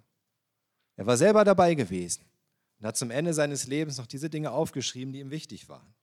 Er 0.95 1.05
war 1.05 1.17
selber 1.17 1.43
dabei 1.43 1.75
gewesen 1.75 2.25
und 2.79 2.87
hat 2.87 2.97
zum 2.97 3.11
Ende 3.11 3.35
seines 3.35 3.67
Lebens 3.67 3.99
noch 3.99 4.07
diese 4.07 4.31
Dinge 4.31 4.49
aufgeschrieben, 4.49 5.13
die 5.13 5.19
ihm 5.19 5.29
wichtig 5.29 5.69
waren. 5.69 5.93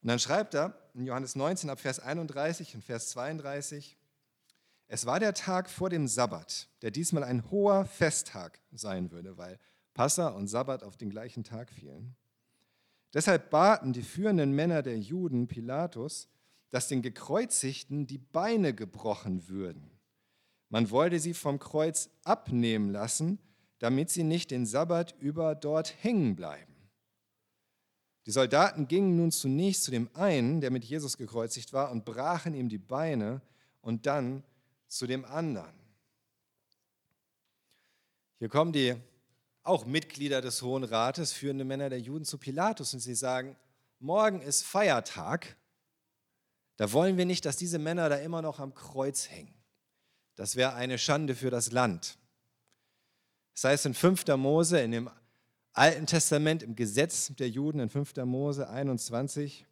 Und 0.00 0.08
dann 0.08 0.20
schreibt 0.20 0.54
er 0.54 0.78
in 0.94 1.06
Johannes 1.06 1.34
19 1.34 1.70
ab 1.70 1.80
Vers 1.80 1.98
31 1.98 2.76
und 2.76 2.84
Vers 2.84 3.10
32, 3.10 3.98
es 4.86 5.06
war 5.06 5.18
der 5.18 5.34
Tag 5.34 5.68
vor 5.68 5.90
dem 5.90 6.06
Sabbat, 6.06 6.68
der 6.82 6.92
diesmal 6.92 7.24
ein 7.24 7.50
hoher 7.50 7.84
Festtag 7.84 8.60
sein 8.70 9.10
würde, 9.10 9.36
weil 9.36 9.58
Passa 9.92 10.28
und 10.28 10.46
Sabbat 10.46 10.84
auf 10.84 10.96
den 10.96 11.10
gleichen 11.10 11.42
Tag 11.42 11.68
fielen. 11.70 12.14
Deshalb 13.12 13.50
baten 13.50 13.92
die 13.92 14.02
führenden 14.02 14.52
Männer 14.52 14.82
der 14.82 14.98
Juden 14.98 15.48
Pilatus, 15.48 16.28
dass 16.70 16.88
den 16.88 17.02
Gekreuzigten 17.02 18.06
die 18.06 18.18
Beine 18.18 18.74
gebrochen 18.74 19.48
würden. 19.48 19.90
Man 20.68 20.90
wollte 20.90 21.18
sie 21.18 21.34
vom 21.34 21.58
Kreuz 21.58 22.10
abnehmen 22.22 22.90
lassen, 22.90 23.40
damit 23.80 24.10
sie 24.10 24.22
nicht 24.22 24.52
den 24.52 24.66
Sabbat 24.66 25.16
über 25.18 25.54
dort 25.56 25.94
hängen 26.02 26.36
bleiben. 26.36 26.70
Die 28.26 28.30
Soldaten 28.30 28.86
gingen 28.86 29.16
nun 29.16 29.32
zunächst 29.32 29.82
zu 29.82 29.90
dem 29.90 30.08
einen, 30.14 30.60
der 30.60 30.70
mit 30.70 30.84
Jesus 30.84 31.16
gekreuzigt 31.16 31.72
war, 31.72 31.90
und 31.90 32.04
brachen 32.04 32.54
ihm 32.54 32.68
die 32.68 32.78
Beine 32.78 33.42
und 33.80 34.06
dann 34.06 34.44
zu 34.86 35.06
dem 35.06 35.24
anderen. 35.24 35.74
Hier 38.38 38.48
kommen 38.48 38.72
die 38.72 38.94
auch 39.62 39.86
Mitglieder 39.86 40.40
des 40.40 40.62
Hohen 40.62 40.84
Rates, 40.84 41.32
führende 41.32 41.64
Männer 41.64 41.90
der 41.90 42.00
Juden 42.00 42.24
zu 42.24 42.38
Pilatus 42.38 42.94
und 42.94 43.00
sie 43.00 43.14
sagen, 43.14 43.56
morgen 43.98 44.40
ist 44.40 44.64
Feiertag, 44.64 45.56
da 46.76 46.92
wollen 46.92 47.18
wir 47.18 47.26
nicht, 47.26 47.44
dass 47.44 47.58
diese 47.58 47.78
Männer 47.78 48.08
da 48.08 48.16
immer 48.16 48.40
noch 48.40 48.58
am 48.58 48.74
Kreuz 48.74 49.28
hängen. 49.28 49.54
Das 50.34 50.56
wäre 50.56 50.74
eine 50.74 50.96
Schande 50.96 51.34
für 51.34 51.50
das 51.50 51.72
Land. 51.72 52.18
Das 53.52 53.64
heißt 53.64 53.86
in 53.86 53.94
5. 53.94 54.26
Mose, 54.38 54.80
in 54.80 54.92
dem 54.92 55.10
Alten 55.72 56.06
Testament, 56.06 56.62
im 56.62 56.76
Gesetz 56.76 57.32
der 57.38 57.50
Juden, 57.50 57.80
in 57.80 57.90
5. 57.90 58.16
Mose 58.24 58.70
21, 58.70 59.66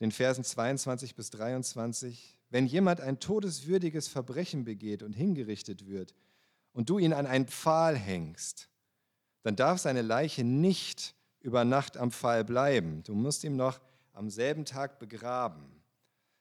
den 0.00 0.10
Versen 0.10 0.44
22 0.44 1.14
bis 1.14 1.28
23, 1.30 2.38
wenn 2.48 2.66
jemand 2.66 3.02
ein 3.02 3.20
todeswürdiges 3.20 4.08
Verbrechen 4.08 4.64
begeht 4.64 5.02
und 5.02 5.12
hingerichtet 5.12 5.86
wird 5.86 6.14
und 6.72 6.88
du 6.88 6.98
ihn 6.98 7.12
an 7.12 7.26
einen 7.26 7.46
Pfahl 7.46 7.96
hängst, 7.96 8.70
dann 9.48 9.56
darf 9.56 9.80
seine 9.80 10.02
Leiche 10.02 10.44
nicht 10.44 11.14
über 11.40 11.64
Nacht 11.64 11.96
am 11.96 12.10
Pfahl 12.10 12.44
bleiben. 12.44 13.02
Du 13.04 13.14
musst 13.14 13.44
ihn 13.44 13.56
noch 13.56 13.80
am 14.12 14.28
selben 14.28 14.66
Tag 14.66 14.98
begraben. 14.98 15.82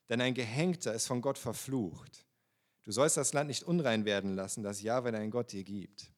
Denn 0.10 0.20
ein 0.20 0.34
Gehängter 0.34 0.94
ist 0.94 1.08
von 1.08 1.22
Gott 1.22 1.38
verflucht. 1.38 2.26
Du 2.84 2.92
sollst 2.92 3.16
das 3.16 3.32
Land 3.32 3.48
nicht 3.48 3.64
unrein 3.64 4.04
werden 4.04 4.36
lassen, 4.36 4.62
das 4.62 4.82
Jahwe 4.82 5.14
dein 5.14 5.32
Gott 5.32 5.54
dir 5.54 5.64
gibt. 5.64 6.12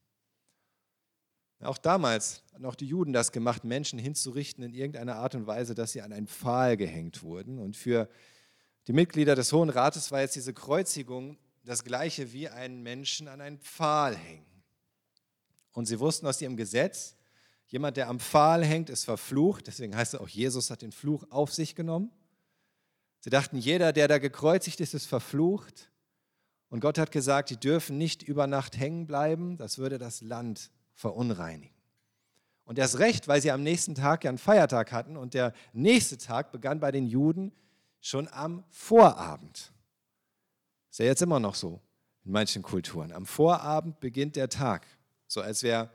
Auch 1.60 1.78
damals 1.78 2.42
hatten 2.52 2.66
auch 2.66 2.74
die 2.74 2.86
Juden 2.86 3.12
das 3.12 3.30
gemacht, 3.30 3.62
Menschen 3.62 4.00
hinzurichten 4.00 4.64
in 4.64 4.74
irgendeiner 4.74 5.14
Art 5.14 5.36
und 5.36 5.46
Weise, 5.46 5.76
dass 5.76 5.92
sie 5.92 6.02
an 6.02 6.12
einen 6.12 6.26
Pfahl 6.26 6.76
gehängt 6.76 7.22
wurden. 7.22 7.60
Und 7.60 7.76
für 7.76 8.08
die 8.88 8.92
Mitglieder 8.92 9.36
des 9.36 9.52
Hohen 9.52 9.70
Rates 9.70 10.10
war 10.10 10.22
jetzt 10.22 10.34
diese 10.34 10.54
Kreuzigung 10.54 11.38
das 11.62 11.84
gleiche 11.84 12.32
wie 12.32 12.48
einen 12.48 12.82
Menschen 12.82 13.28
an 13.28 13.40
einen 13.40 13.60
Pfahl 13.60 14.16
hängen. 14.16 14.49
Und 15.72 15.86
sie 15.86 16.00
wussten 16.00 16.26
aus 16.26 16.40
ihrem 16.40 16.56
Gesetz, 16.56 17.16
jemand, 17.66 17.96
der 17.96 18.08
am 18.08 18.20
Pfahl 18.20 18.64
hängt, 18.64 18.90
ist 18.90 19.04
verflucht. 19.04 19.66
Deswegen 19.66 19.96
heißt 19.96 20.14
es 20.14 20.20
auch, 20.20 20.28
Jesus 20.28 20.70
hat 20.70 20.82
den 20.82 20.92
Fluch 20.92 21.24
auf 21.30 21.52
sich 21.52 21.74
genommen. 21.74 22.10
Sie 23.20 23.30
dachten, 23.30 23.58
jeder, 23.58 23.92
der 23.92 24.08
da 24.08 24.18
gekreuzigt 24.18 24.80
ist, 24.80 24.94
ist 24.94 25.06
verflucht. 25.06 25.90
Und 26.68 26.80
Gott 26.80 26.98
hat 26.98 27.12
gesagt, 27.12 27.50
die 27.50 27.58
dürfen 27.58 27.98
nicht 27.98 28.22
über 28.22 28.46
Nacht 28.46 28.78
hängen 28.78 29.06
bleiben. 29.06 29.56
Das 29.56 29.78
würde 29.78 29.98
das 29.98 30.22
Land 30.22 30.70
verunreinigen. 30.94 31.74
Und 32.64 32.78
erst 32.78 32.98
recht, 32.98 33.26
weil 33.26 33.42
sie 33.42 33.50
am 33.50 33.62
nächsten 33.62 33.96
Tag 33.96 34.22
ja 34.24 34.30
einen 34.30 34.38
Feiertag 34.38 34.92
hatten 34.92 35.16
und 35.16 35.34
der 35.34 35.52
nächste 35.72 36.18
Tag 36.18 36.52
begann 36.52 36.78
bei 36.78 36.92
den 36.92 37.06
Juden 37.06 37.52
schon 38.00 38.28
am 38.28 38.64
Vorabend. 38.70 39.72
Ist 40.90 41.00
ja 41.00 41.06
jetzt 41.06 41.22
immer 41.22 41.40
noch 41.40 41.56
so 41.56 41.80
in 42.24 42.32
manchen 42.32 42.62
Kulturen. 42.62 43.12
Am 43.12 43.26
Vorabend 43.26 43.98
beginnt 44.00 44.36
der 44.36 44.48
Tag. 44.48 44.86
So 45.30 45.40
als 45.42 45.62
wäre 45.62 45.90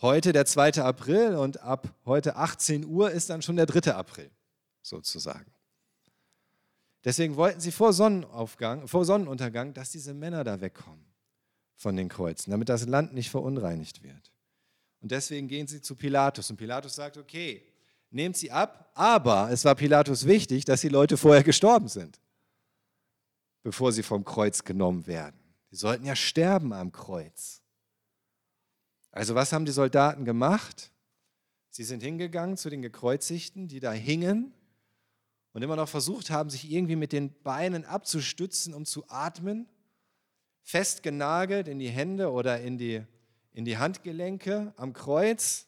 heute 0.00 0.32
der 0.32 0.46
2. 0.46 0.82
April 0.82 1.34
und 1.34 1.60
ab 1.60 1.94
heute 2.06 2.36
18 2.36 2.86
Uhr 2.86 3.10
ist 3.10 3.28
dann 3.28 3.42
schon 3.42 3.56
der 3.56 3.66
3. 3.66 3.92
April 3.92 4.30
sozusagen. 4.80 5.52
Deswegen 7.04 7.36
wollten 7.36 7.60
sie 7.60 7.70
vor 7.70 7.92
Sonnenaufgang, 7.92 8.88
vor 8.88 9.04
Sonnenuntergang, 9.04 9.74
dass 9.74 9.90
diese 9.90 10.14
Männer 10.14 10.42
da 10.42 10.62
wegkommen 10.62 11.04
von 11.76 11.96
den 11.96 12.08
Kreuzen, 12.08 12.50
damit 12.50 12.70
das 12.70 12.86
Land 12.86 13.12
nicht 13.12 13.28
verunreinigt 13.28 14.02
wird. 14.02 14.32
Und 15.00 15.12
deswegen 15.12 15.48
gehen 15.48 15.66
sie 15.66 15.82
zu 15.82 15.94
Pilatus 15.94 16.48
und 16.50 16.56
Pilatus 16.56 16.94
sagt, 16.94 17.18
okay, 17.18 17.62
nehmt 18.10 18.38
sie 18.38 18.50
ab. 18.50 18.90
Aber 18.94 19.50
es 19.52 19.66
war 19.66 19.74
Pilatus 19.74 20.26
wichtig, 20.26 20.64
dass 20.64 20.80
die 20.80 20.88
Leute 20.88 21.18
vorher 21.18 21.44
gestorben 21.44 21.88
sind, 21.88 22.18
bevor 23.62 23.92
sie 23.92 24.02
vom 24.02 24.24
Kreuz 24.24 24.64
genommen 24.64 25.06
werden. 25.06 25.38
Die 25.70 25.76
sollten 25.76 26.06
ja 26.06 26.16
sterben 26.16 26.72
am 26.72 26.90
Kreuz. 26.90 27.60
Also 29.18 29.34
was 29.34 29.52
haben 29.52 29.64
die 29.64 29.72
Soldaten 29.72 30.24
gemacht? 30.24 30.92
Sie 31.70 31.82
sind 31.82 32.04
hingegangen 32.04 32.56
zu 32.56 32.70
den 32.70 32.82
Gekreuzigten, 32.82 33.66
die 33.66 33.80
da 33.80 33.90
hingen 33.90 34.54
und 35.52 35.62
immer 35.62 35.74
noch 35.74 35.88
versucht 35.88 36.30
haben, 36.30 36.50
sich 36.50 36.70
irgendwie 36.70 36.94
mit 36.94 37.10
den 37.10 37.34
Beinen 37.42 37.84
abzustützen, 37.84 38.74
um 38.74 38.84
zu 38.84 39.10
atmen, 39.10 39.68
festgenagelt 40.62 41.66
in 41.66 41.80
die 41.80 41.88
Hände 41.88 42.30
oder 42.30 42.60
in 42.60 42.78
die, 42.78 43.02
in 43.50 43.64
die 43.64 43.76
Handgelenke 43.76 44.72
am 44.76 44.92
Kreuz. 44.92 45.66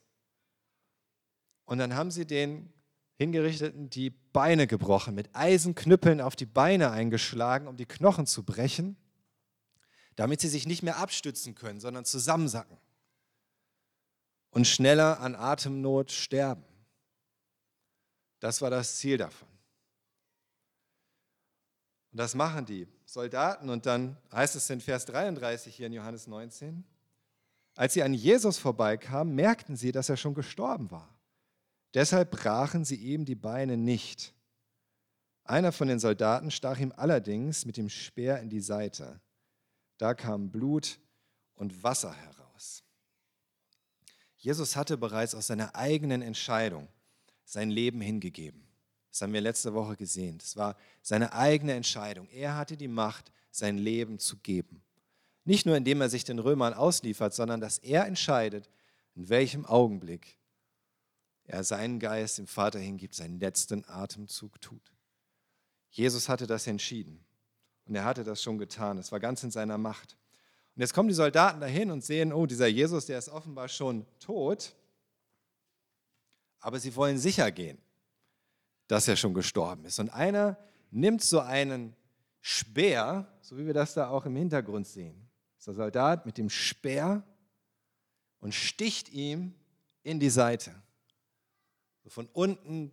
Und 1.64 1.78
dann 1.78 1.96
haben 1.96 2.12
sie 2.12 2.26
den 2.26 2.72
Hingerichteten 3.16 3.90
die 3.90 4.10
Beine 4.10 4.68
gebrochen, 4.68 5.16
mit 5.16 5.28
Eisenknüppeln 5.34 6.20
auf 6.20 6.36
die 6.36 6.46
Beine 6.46 6.92
eingeschlagen, 6.92 7.66
um 7.66 7.76
die 7.76 7.86
Knochen 7.86 8.26
zu 8.26 8.44
brechen, 8.44 8.96
damit 10.14 10.40
sie 10.40 10.48
sich 10.48 10.68
nicht 10.68 10.84
mehr 10.84 10.98
abstützen 10.98 11.56
können, 11.56 11.80
sondern 11.80 12.04
zusammensacken 12.04 12.78
und 14.50 14.66
schneller 14.66 15.20
an 15.20 15.34
Atemnot 15.34 16.10
sterben. 16.10 16.64
Das 18.40 18.62
war 18.62 18.70
das 18.70 18.96
Ziel 18.96 19.18
davon. 19.18 19.48
Und 22.12 22.18
das 22.18 22.34
machen 22.34 22.66
die 22.66 22.88
Soldaten. 23.04 23.70
Und 23.70 23.86
dann 23.86 24.16
heißt 24.32 24.56
es 24.56 24.68
in 24.70 24.80
Vers 24.80 25.04
33 25.06 25.74
hier 25.74 25.86
in 25.86 25.92
Johannes 25.92 26.26
19, 26.26 26.84
als 27.76 27.94
sie 27.94 28.02
an 28.02 28.14
Jesus 28.14 28.58
vorbeikamen, 28.58 29.34
merkten 29.34 29.76
sie, 29.76 29.92
dass 29.92 30.08
er 30.08 30.16
schon 30.16 30.34
gestorben 30.34 30.90
war. 30.90 31.08
Deshalb 31.94 32.30
brachen 32.30 32.84
sie 32.84 32.96
ihm 32.96 33.24
die 33.24 33.34
Beine 33.34 33.76
nicht. 33.76 34.34
Einer 35.44 35.72
von 35.72 35.88
den 35.88 35.98
Soldaten 35.98 36.50
stach 36.50 36.78
ihm 36.78 36.92
allerdings 36.96 37.64
mit 37.64 37.76
dem 37.76 37.88
Speer 37.88 38.40
in 38.40 38.50
die 38.50 38.60
Seite. 38.60 39.20
Da 39.98 40.14
kam 40.14 40.50
Blut 40.50 41.00
und 41.54 41.82
Wasser 41.82 42.12
heraus. 42.12 42.39
Jesus 44.40 44.74
hatte 44.74 44.96
bereits 44.96 45.34
aus 45.34 45.48
seiner 45.48 45.74
eigenen 45.74 46.22
Entscheidung 46.22 46.88
sein 47.44 47.70
Leben 47.70 48.00
hingegeben. 48.00 48.66
Das 49.10 49.20
haben 49.20 49.34
wir 49.34 49.42
letzte 49.42 49.74
Woche 49.74 49.96
gesehen. 49.96 50.38
Das 50.38 50.56
war 50.56 50.76
seine 51.02 51.34
eigene 51.34 51.74
Entscheidung. 51.74 52.26
Er 52.30 52.56
hatte 52.56 52.76
die 52.76 52.88
Macht, 52.88 53.32
sein 53.50 53.76
Leben 53.76 54.18
zu 54.18 54.38
geben. 54.38 54.82
Nicht 55.44 55.66
nur 55.66 55.76
indem 55.76 56.00
er 56.00 56.08
sich 56.08 56.24
den 56.24 56.38
Römern 56.38 56.72
ausliefert, 56.72 57.34
sondern 57.34 57.60
dass 57.60 57.78
er 57.78 58.06
entscheidet, 58.06 58.70
in 59.14 59.28
welchem 59.28 59.66
Augenblick 59.66 60.38
er 61.44 61.62
seinen 61.62 61.98
Geist 61.98 62.38
dem 62.38 62.46
Vater 62.46 62.78
hingibt, 62.78 63.14
seinen 63.14 63.40
letzten 63.40 63.84
Atemzug 63.88 64.58
tut. 64.62 64.92
Jesus 65.90 66.30
hatte 66.30 66.46
das 66.46 66.66
entschieden 66.66 67.22
und 67.84 67.94
er 67.94 68.04
hatte 68.04 68.24
das 68.24 68.42
schon 68.42 68.56
getan. 68.56 68.96
Es 68.96 69.12
war 69.12 69.20
ganz 69.20 69.42
in 69.42 69.50
seiner 69.50 69.76
Macht. 69.76 70.16
Und 70.80 70.84
jetzt 70.84 70.94
kommen 70.94 71.10
die 71.10 71.14
Soldaten 71.14 71.60
dahin 71.60 71.90
und 71.90 72.02
sehen, 72.02 72.32
oh, 72.32 72.46
dieser 72.46 72.66
Jesus, 72.66 73.04
der 73.04 73.18
ist 73.18 73.28
offenbar 73.28 73.68
schon 73.68 74.06
tot, 74.18 74.74
aber 76.58 76.80
sie 76.80 76.96
wollen 76.96 77.18
sicher 77.18 77.52
gehen, 77.52 77.76
dass 78.86 79.06
er 79.06 79.16
schon 79.16 79.34
gestorben 79.34 79.84
ist. 79.84 79.98
Und 79.98 80.08
einer 80.08 80.56
nimmt 80.90 81.20
so 81.20 81.40
einen 81.40 81.94
Speer, 82.40 83.30
so 83.42 83.58
wie 83.58 83.66
wir 83.66 83.74
das 83.74 83.92
da 83.92 84.08
auch 84.08 84.24
im 84.24 84.34
Hintergrund 84.34 84.86
sehen, 84.86 85.28
der 85.66 85.74
Soldat 85.74 86.24
mit 86.24 86.38
dem 86.38 86.48
Speer 86.48 87.24
und 88.38 88.54
sticht 88.54 89.10
ihm 89.10 89.52
in 90.02 90.18
die 90.18 90.30
Seite. 90.30 90.74
Von 92.06 92.26
unten 92.32 92.90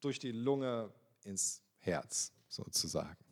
durch 0.00 0.18
die 0.18 0.32
Lunge 0.32 0.90
ins 1.22 1.60
Herz 1.80 2.32
sozusagen. 2.48 3.25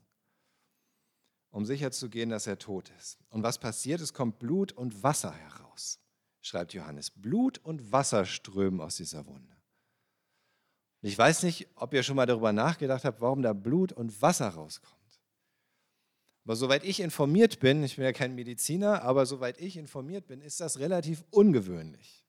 Um 1.55 1.65
sicherzugehen, 1.65 2.31
dass 2.31 2.49
er 2.49 2.59
tot 2.59 2.91
ist. 2.99 3.17
Und 3.29 3.45
was 3.45 3.59
passiert? 3.59 4.01
Es 4.01 4.13
kommt 4.13 4.41
Blut 4.41 4.73
und 4.73 5.05
Wasser 5.05 5.33
heraus, 5.33 6.01
schreibt 6.41 6.75
Johannes. 6.75 7.13
Blut 7.13 7.59
und 7.59 7.93
Wasser 7.93 8.25
strömen 8.25 8.81
aus 8.81 8.97
dieser 8.97 9.25
Wunde. 9.29 9.55
Ich 11.03 11.17
weiß 11.17 11.45
nicht, 11.45 11.69
ob 11.77 11.95
ihr 11.95 12.03
schon 12.03 12.17
mal 12.17 12.27
darüber 12.27 12.53
nachgedacht 12.53 13.05
habt, 13.05 13.21
warum 13.21 13.41
da 13.41 13.53
Blut 13.53 13.93
und 13.93 14.21
Wasser 14.21 14.49
rauskommt. 14.49 15.23
Aber 16.45 16.57
soweit 16.57 16.83
ich 16.83 16.99
informiert 16.99 17.61
bin, 17.61 17.85
ich 17.85 17.95
bin 17.95 18.05
ja 18.05 18.13
kein 18.13 18.35
Mediziner, 18.35 19.03
aber 19.03 19.25
soweit 19.25 19.61
ich 19.61 19.77
informiert 19.77 20.27
bin, 20.27 20.41
ist 20.41 20.61
das 20.61 20.81
relativ 20.81 21.23
ungewöhnlich, 21.31 22.27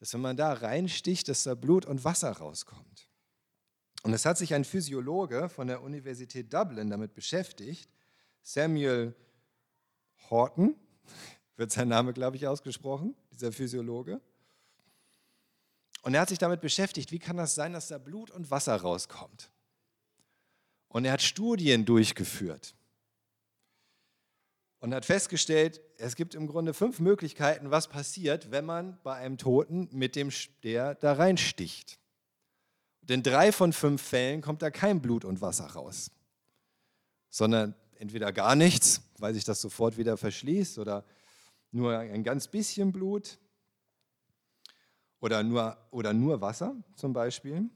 dass 0.00 0.12
wenn 0.14 0.20
man 0.20 0.36
da 0.36 0.52
reinsticht, 0.52 1.28
dass 1.28 1.44
da 1.44 1.54
Blut 1.54 1.86
und 1.86 2.02
Wasser 2.02 2.32
rauskommt. 2.32 3.08
Und 4.02 4.12
es 4.14 4.26
hat 4.26 4.36
sich 4.36 4.52
ein 4.52 4.64
Physiologe 4.64 5.48
von 5.48 5.68
der 5.68 5.80
Universität 5.80 6.52
Dublin 6.52 6.90
damit 6.90 7.14
beschäftigt, 7.14 7.88
Samuel 8.46 9.12
Horton, 10.30 10.76
wird 11.56 11.72
sein 11.72 11.88
Name, 11.88 12.12
glaube 12.12 12.36
ich, 12.36 12.46
ausgesprochen, 12.46 13.16
dieser 13.32 13.50
Physiologe. 13.50 14.20
Und 16.02 16.14
er 16.14 16.20
hat 16.20 16.28
sich 16.28 16.38
damit 16.38 16.60
beschäftigt, 16.60 17.10
wie 17.10 17.18
kann 17.18 17.36
das 17.36 17.56
sein, 17.56 17.72
dass 17.72 17.88
da 17.88 17.98
Blut 17.98 18.30
und 18.30 18.48
Wasser 18.52 18.76
rauskommt. 18.76 19.50
Und 20.86 21.04
er 21.04 21.12
hat 21.12 21.22
Studien 21.22 21.84
durchgeführt 21.84 22.76
und 24.78 24.94
hat 24.94 25.04
festgestellt, 25.04 25.80
es 25.98 26.14
gibt 26.14 26.36
im 26.36 26.46
Grunde 26.46 26.72
fünf 26.72 27.00
Möglichkeiten, 27.00 27.72
was 27.72 27.88
passiert, 27.88 28.52
wenn 28.52 28.64
man 28.64 28.96
bei 29.02 29.16
einem 29.16 29.38
Toten 29.38 29.88
mit 29.90 30.14
dem 30.14 30.30
Speer 30.30 30.94
da 30.94 31.14
reinsticht. 31.14 31.98
Und 33.02 33.10
in 33.10 33.24
drei 33.24 33.50
von 33.50 33.72
fünf 33.72 34.00
Fällen 34.00 34.40
kommt 34.40 34.62
da 34.62 34.70
kein 34.70 35.02
Blut 35.02 35.24
und 35.24 35.40
Wasser 35.40 35.66
raus, 35.66 36.12
sondern 37.28 37.74
entweder 37.98 38.32
gar 38.32 38.54
nichts, 38.54 39.02
weil 39.18 39.34
sich 39.34 39.44
das 39.44 39.60
sofort 39.60 39.96
wieder 39.96 40.16
verschließt, 40.16 40.78
oder 40.78 41.04
nur 41.70 41.98
ein 41.98 42.24
ganz 42.24 42.48
bisschen 42.48 42.92
Blut, 42.92 43.38
oder 45.20 45.42
nur, 45.42 45.76
oder 45.90 46.12
nur 46.12 46.40
Wasser 46.40 46.76
zum 46.94 47.12
Beispiel. 47.12 47.68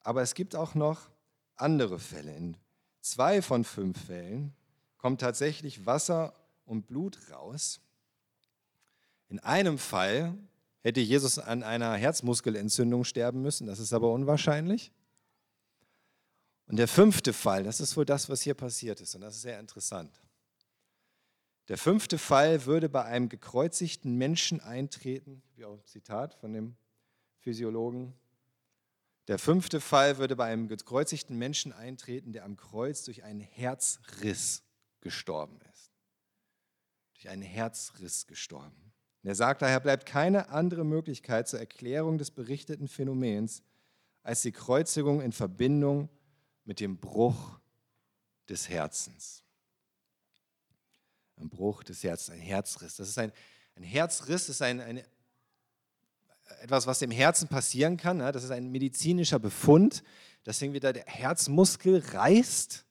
Aber 0.00 0.22
es 0.22 0.34
gibt 0.34 0.56
auch 0.56 0.74
noch 0.74 1.10
andere 1.56 1.98
Fälle. 1.98 2.34
In 2.34 2.56
zwei 3.00 3.40
von 3.40 3.64
fünf 3.64 4.06
Fällen 4.06 4.52
kommt 4.98 5.20
tatsächlich 5.20 5.86
Wasser 5.86 6.34
und 6.64 6.86
Blut 6.86 7.18
raus. 7.30 7.80
In 9.28 9.38
einem 9.38 9.78
Fall 9.78 10.36
hätte 10.82 11.00
Jesus 11.00 11.38
an 11.38 11.62
einer 11.62 11.94
Herzmuskelentzündung 11.94 13.04
sterben 13.04 13.42
müssen, 13.42 13.66
das 13.66 13.78
ist 13.78 13.92
aber 13.92 14.12
unwahrscheinlich. 14.12 14.92
Und 16.72 16.78
der 16.78 16.88
fünfte 16.88 17.34
Fall, 17.34 17.64
das 17.64 17.80
ist 17.80 17.98
wohl 17.98 18.06
das, 18.06 18.30
was 18.30 18.40
hier 18.40 18.54
passiert 18.54 19.02
ist, 19.02 19.14
und 19.14 19.20
das 19.20 19.36
ist 19.36 19.42
sehr 19.42 19.60
interessant. 19.60 20.22
Der 21.68 21.76
fünfte 21.76 22.16
Fall 22.16 22.64
würde 22.64 22.88
bei 22.88 23.04
einem 23.04 23.28
gekreuzigten 23.28 24.16
Menschen 24.16 24.58
eintreten, 24.58 25.42
wie 25.54 25.66
auch 25.66 25.84
Zitat 25.84 26.32
von 26.32 26.54
dem 26.54 26.76
Physiologen. 27.40 28.14
Der 29.28 29.38
fünfte 29.38 29.82
Fall 29.82 30.16
würde 30.16 30.34
bei 30.34 30.46
einem 30.46 30.66
gekreuzigten 30.66 31.36
Menschen 31.36 31.74
eintreten, 31.74 32.32
der 32.32 32.46
am 32.46 32.56
Kreuz 32.56 33.04
durch 33.04 33.22
einen 33.22 33.40
Herzriss 33.42 34.62
gestorben 35.02 35.60
ist. 35.74 35.92
Durch 37.12 37.28
einen 37.28 37.42
Herzriss 37.42 38.26
gestorben. 38.26 38.94
Und 39.22 39.28
er 39.28 39.34
sagt 39.34 39.60
daher, 39.60 39.78
bleibt 39.78 40.06
keine 40.06 40.48
andere 40.48 40.86
Möglichkeit 40.86 41.48
zur 41.48 41.60
Erklärung 41.60 42.16
des 42.16 42.30
berichteten 42.30 42.88
Phänomens 42.88 43.62
als 44.22 44.40
die 44.40 44.52
Kreuzigung 44.52 45.20
in 45.20 45.32
Verbindung 45.32 46.08
mit 46.08 46.21
dem 46.64 46.98
Bruch 46.98 47.58
des 48.48 48.68
Herzens. 48.68 49.42
Ein 51.36 51.48
Bruch 51.48 51.82
des 51.82 52.02
Herzens, 52.04 52.34
ein 52.34 52.40
Herzriss. 52.40 52.96
Das 52.96 53.08
ist 53.08 53.18
ein, 53.18 53.32
ein 53.76 53.82
Herzriss, 53.82 54.48
ist 54.48 54.62
ein, 54.62 54.80
eine, 54.80 55.04
etwas, 56.60 56.86
was 56.86 56.98
dem 56.98 57.10
Herzen 57.10 57.48
passieren 57.48 57.96
kann. 57.96 58.18
Das 58.18 58.44
ist 58.44 58.50
ein 58.50 58.70
medizinischer 58.70 59.38
Befund. 59.38 60.02
Deswegen 60.44 60.72
wieder 60.72 60.92
der 60.92 61.06
Herzmuskel 61.06 61.98
reißt 61.98 62.84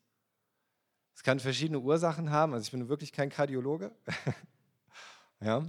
es 1.21 1.23
kann 1.23 1.39
verschiedene 1.39 1.79
Ursachen 1.79 2.31
haben. 2.31 2.55
Also 2.55 2.65
ich 2.65 2.71
bin 2.71 2.89
wirklich 2.89 3.11
kein 3.11 3.29
Kardiologe. 3.29 3.91
ja. 5.39 5.63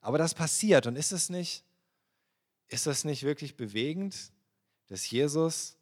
Aber 0.00 0.18
das 0.18 0.34
passiert. 0.34 0.88
Und 0.88 0.96
ist 0.96 1.12
es 1.12 1.30
nicht, 1.30 1.62
ist 2.66 2.88
das 2.88 3.04
nicht 3.04 3.22
wirklich 3.22 3.56
bewegend, 3.56 4.32
dass 4.88 5.08
Jesus 5.08 5.75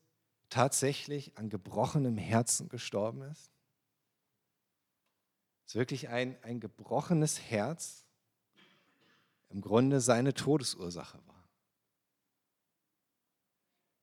tatsächlich 0.54 1.36
an 1.36 1.50
gebrochenem 1.50 2.16
Herzen 2.16 2.68
gestorben 2.68 3.22
ist? 3.22 3.50
Dass 5.64 5.74
wirklich 5.74 6.10
ein, 6.10 6.36
ein 6.42 6.60
gebrochenes 6.60 7.40
Herz 7.40 8.04
im 9.50 9.60
Grunde 9.60 10.00
seine 10.00 10.32
Todesursache 10.32 11.18
war. 11.26 11.48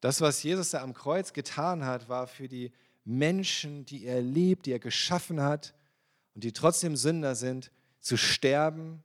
Das, 0.01 0.19
was 0.19 0.43
Jesus 0.43 0.71
da 0.71 0.81
am 0.81 0.93
Kreuz 0.93 1.31
getan 1.31 1.85
hat, 1.85 2.09
war 2.09 2.27
für 2.27 2.49
die 2.49 2.73
Menschen, 3.05 3.85
die 3.85 4.03
er 4.05 4.21
liebt, 4.21 4.65
die 4.65 4.73
er 4.73 4.79
geschaffen 4.79 5.39
hat 5.39 5.73
und 6.35 6.43
die 6.43 6.51
trotzdem 6.51 6.97
Sünder 6.97 7.35
sind, 7.35 7.71
zu 8.01 8.17
sterben, 8.17 9.03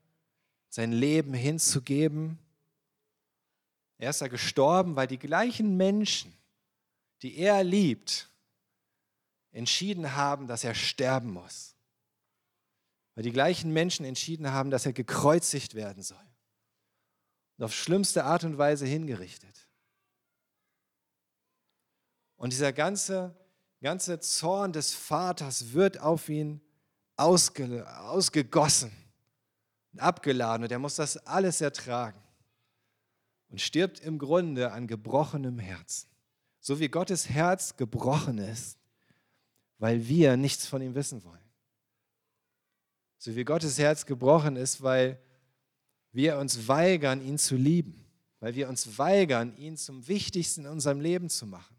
sein 0.68 0.90
Leben 0.90 1.32
hinzugeben. 1.32 2.40
Er 3.98 4.10
ist 4.10 4.20
da 4.20 4.26
gestorben, 4.26 4.96
weil 4.96 5.06
die 5.06 5.18
gleichen 5.18 5.76
Menschen, 5.76 6.32
die 7.22 7.36
er 7.38 7.64
liebt, 7.64 8.30
entschieden 9.52 10.14
haben, 10.14 10.46
dass 10.46 10.64
er 10.64 10.74
sterben 10.74 11.32
muss. 11.32 11.74
Weil 13.14 13.24
die 13.24 13.32
gleichen 13.32 13.72
Menschen 13.72 14.04
entschieden 14.04 14.50
haben, 14.50 14.70
dass 14.70 14.84
er 14.84 14.92
gekreuzigt 14.92 15.74
werden 15.74 16.02
soll. 16.02 16.18
Und 17.56 17.64
auf 17.64 17.74
schlimmste 17.74 18.24
Art 18.24 18.44
und 18.44 18.58
Weise 18.58 18.84
hingerichtet. 18.84 19.68
Und 22.36 22.52
dieser 22.52 22.74
ganze 22.74 23.34
ganze 23.86 24.18
Zorn 24.20 24.72
des 24.72 24.94
Vaters 24.94 25.72
wird 25.72 26.00
auf 26.00 26.28
ihn 26.28 26.60
ausge, 27.16 27.86
ausgegossen 28.00 28.92
und 29.92 30.00
abgeladen 30.00 30.64
und 30.64 30.72
er 30.72 30.78
muss 30.78 30.96
das 30.96 31.16
alles 31.26 31.60
ertragen 31.60 32.20
und 33.48 33.60
stirbt 33.60 34.00
im 34.00 34.18
Grunde 34.18 34.72
an 34.72 34.86
gebrochenem 34.86 35.58
Herzen. 35.58 36.08
So 36.66 36.80
wie 36.80 36.88
Gottes 36.88 37.28
Herz 37.28 37.76
gebrochen 37.76 38.38
ist, 38.38 38.78
weil 39.78 40.08
wir 40.08 40.36
nichts 40.36 40.66
von 40.66 40.82
ihm 40.82 40.94
wissen 40.94 41.22
wollen. 41.22 41.38
So 43.18 43.36
wie 43.36 43.44
Gottes 43.44 43.78
Herz 43.78 44.06
gebrochen 44.06 44.56
ist, 44.56 44.82
weil 44.82 45.20
wir 46.12 46.38
uns 46.38 46.66
weigern, 46.66 47.20
ihn 47.20 47.38
zu 47.38 47.56
lieben, 47.56 48.04
weil 48.40 48.54
wir 48.54 48.68
uns 48.68 48.98
weigern, 48.98 49.56
ihn 49.58 49.76
zum 49.76 50.08
Wichtigsten 50.08 50.62
in 50.62 50.70
unserem 50.70 51.00
Leben 51.00 51.28
zu 51.28 51.46
machen 51.46 51.76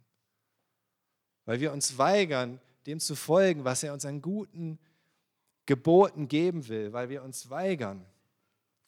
weil 1.47 1.61
wir 1.61 1.71
uns 1.71 1.97
weigern, 1.97 2.59
dem 2.85 2.99
zu 2.99 3.15
folgen, 3.15 3.63
was 3.63 3.81
er 3.81 3.93
uns 3.93 4.05
an 4.05 4.21
guten 4.21 4.77
Geboten 5.65 6.27
geben 6.27 6.67
will, 6.67 6.91
weil 6.91 7.09
wir 7.09 7.23
uns 7.23 7.49
weigern, 7.49 8.05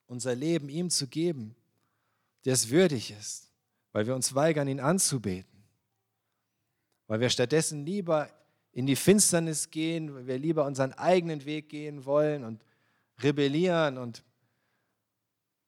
unser 0.08 0.36
Leben 0.36 0.68
ihm 0.68 0.90
zu 0.90 1.08
geben, 1.08 1.56
der 2.44 2.54
es 2.54 2.70
würdig 2.70 3.12
ist, 3.12 3.50
weil 3.94 4.08
wir 4.08 4.14
uns 4.14 4.36
weigern, 4.36 4.68
ihn 4.68 4.82
anzubeten, 4.82 5.49
weil 7.10 7.22
wir 7.22 7.30
stattdessen 7.32 7.88
lieber 7.88 8.30
in 8.72 8.86
die 8.86 8.96
Finsternis 8.96 9.72
gehen, 9.72 10.14
weil 10.14 10.28
wir 10.28 10.38
lieber 10.38 10.64
unseren 10.66 10.94
eigenen 10.94 11.44
Weg 11.44 11.68
gehen 11.68 12.06
wollen 12.06 12.44
und 12.44 12.64
rebellieren 13.24 13.98
und 13.98 14.24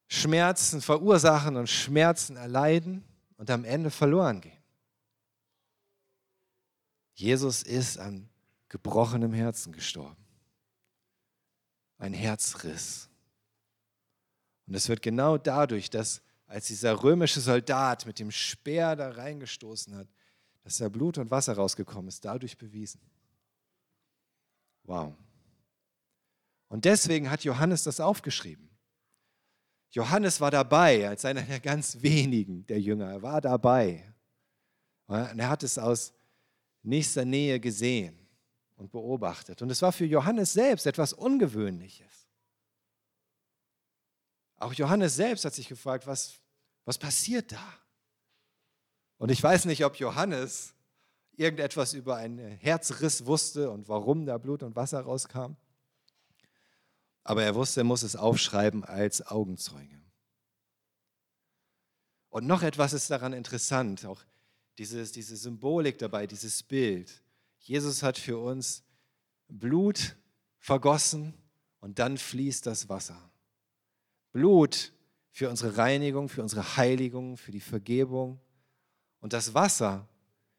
Schmerzen 0.07 0.81
verursachen 0.81 1.57
und 1.57 1.67
Schmerzen 1.67 2.37
erleiden 2.37 3.03
und 3.37 3.49
am 3.49 3.65
Ende 3.65 3.89
verloren 3.89 4.39
gehen. 4.39 4.61
Jesus 7.15 7.63
ist 7.63 7.97
an 7.97 8.29
gebrochenem 8.69 9.33
Herzen 9.33 9.73
gestorben. 9.73 10.23
Ein 11.97 12.13
Herzriss. 12.13 13.09
Und 14.67 14.75
es 14.75 14.87
wird 14.87 15.01
genau 15.01 15.39
dadurch, 15.39 15.89
dass 15.89 16.21
als 16.45 16.67
dieser 16.67 17.01
römische 17.01 17.41
Soldat 17.41 18.05
mit 18.05 18.19
dem 18.19 18.29
Speer 18.29 18.95
da 18.95 19.09
reingestoßen 19.09 19.95
hat, 19.95 20.07
dass 20.63 20.77
da 20.77 20.89
Blut 20.89 21.17
und 21.17 21.31
Wasser 21.31 21.53
rausgekommen 21.53 22.07
ist, 22.07 22.23
dadurch 22.25 22.57
bewiesen. 22.57 23.01
Wow. 24.83 25.13
Und 26.67 26.85
deswegen 26.85 27.29
hat 27.29 27.43
Johannes 27.43 27.83
das 27.83 27.99
aufgeschrieben. 27.99 28.69
Johannes 29.89 30.39
war 30.39 30.51
dabei, 30.51 31.07
als 31.09 31.25
einer 31.25 31.41
der 31.41 31.59
ganz 31.59 32.01
wenigen 32.01 32.65
der 32.67 32.79
Jünger. 32.79 33.11
Er 33.11 33.21
war 33.21 33.41
dabei. 33.41 34.13
Und 35.07 35.39
er 35.39 35.49
hat 35.49 35.63
es 35.63 35.77
aus 35.77 36.13
nächster 36.81 37.25
Nähe 37.25 37.59
gesehen 37.59 38.17
und 38.77 38.91
beobachtet. 38.91 39.61
Und 39.61 39.69
es 39.69 39.81
war 39.81 39.91
für 39.91 40.05
Johannes 40.05 40.53
selbst 40.53 40.85
etwas 40.85 41.11
Ungewöhnliches. 41.11 42.27
Auch 44.57 44.73
Johannes 44.73 45.15
selbst 45.15 45.43
hat 45.43 45.53
sich 45.53 45.67
gefragt, 45.67 46.07
was, 46.07 46.39
was 46.85 46.97
passiert 46.97 47.51
da? 47.51 47.80
Und 49.21 49.29
ich 49.29 49.43
weiß 49.43 49.65
nicht, 49.65 49.85
ob 49.85 49.97
Johannes 49.97 50.73
irgendetwas 51.33 51.93
über 51.93 52.15
einen 52.15 52.39
Herzriss 52.39 53.27
wusste 53.27 53.69
und 53.69 53.87
warum 53.87 54.25
da 54.25 54.39
Blut 54.39 54.63
und 54.63 54.75
Wasser 54.75 54.99
rauskam. 55.01 55.57
Aber 57.23 57.43
er 57.43 57.53
wusste, 57.53 57.81
er 57.81 57.83
muss 57.83 58.01
es 58.01 58.15
aufschreiben 58.15 58.83
als 58.83 59.23
Augenzeuge. 59.27 60.01
Und 62.29 62.47
noch 62.47 62.63
etwas 62.63 62.93
ist 62.93 63.11
daran 63.11 63.33
interessant, 63.33 64.07
auch 64.07 64.23
dieses, 64.79 65.11
diese 65.11 65.37
Symbolik 65.37 65.99
dabei, 65.99 66.25
dieses 66.25 66.63
Bild. 66.63 67.21
Jesus 67.59 68.01
hat 68.01 68.17
für 68.17 68.39
uns 68.39 68.81
Blut 69.47 70.15
vergossen 70.57 71.35
und 71.79 71.99
dann 71.99 72.17
fließt 72.17 72.65
das 72.65 72.89
Wasser. 72.89 73.31
Blut 74.31 74.91
für 75.29 75.47
unsere 75.47 75.77
Reinigung, 75.77 76.27
für 76.27 76.41
unsere 76.41 76.75
Heiligung, 76.75 77.37
für 77.37 77.51
die 77.51 77.59
Vergebung. 77.59 78.41
Und 79.21 79.33
das 79.33 79.53
Wasser 79.53 80.07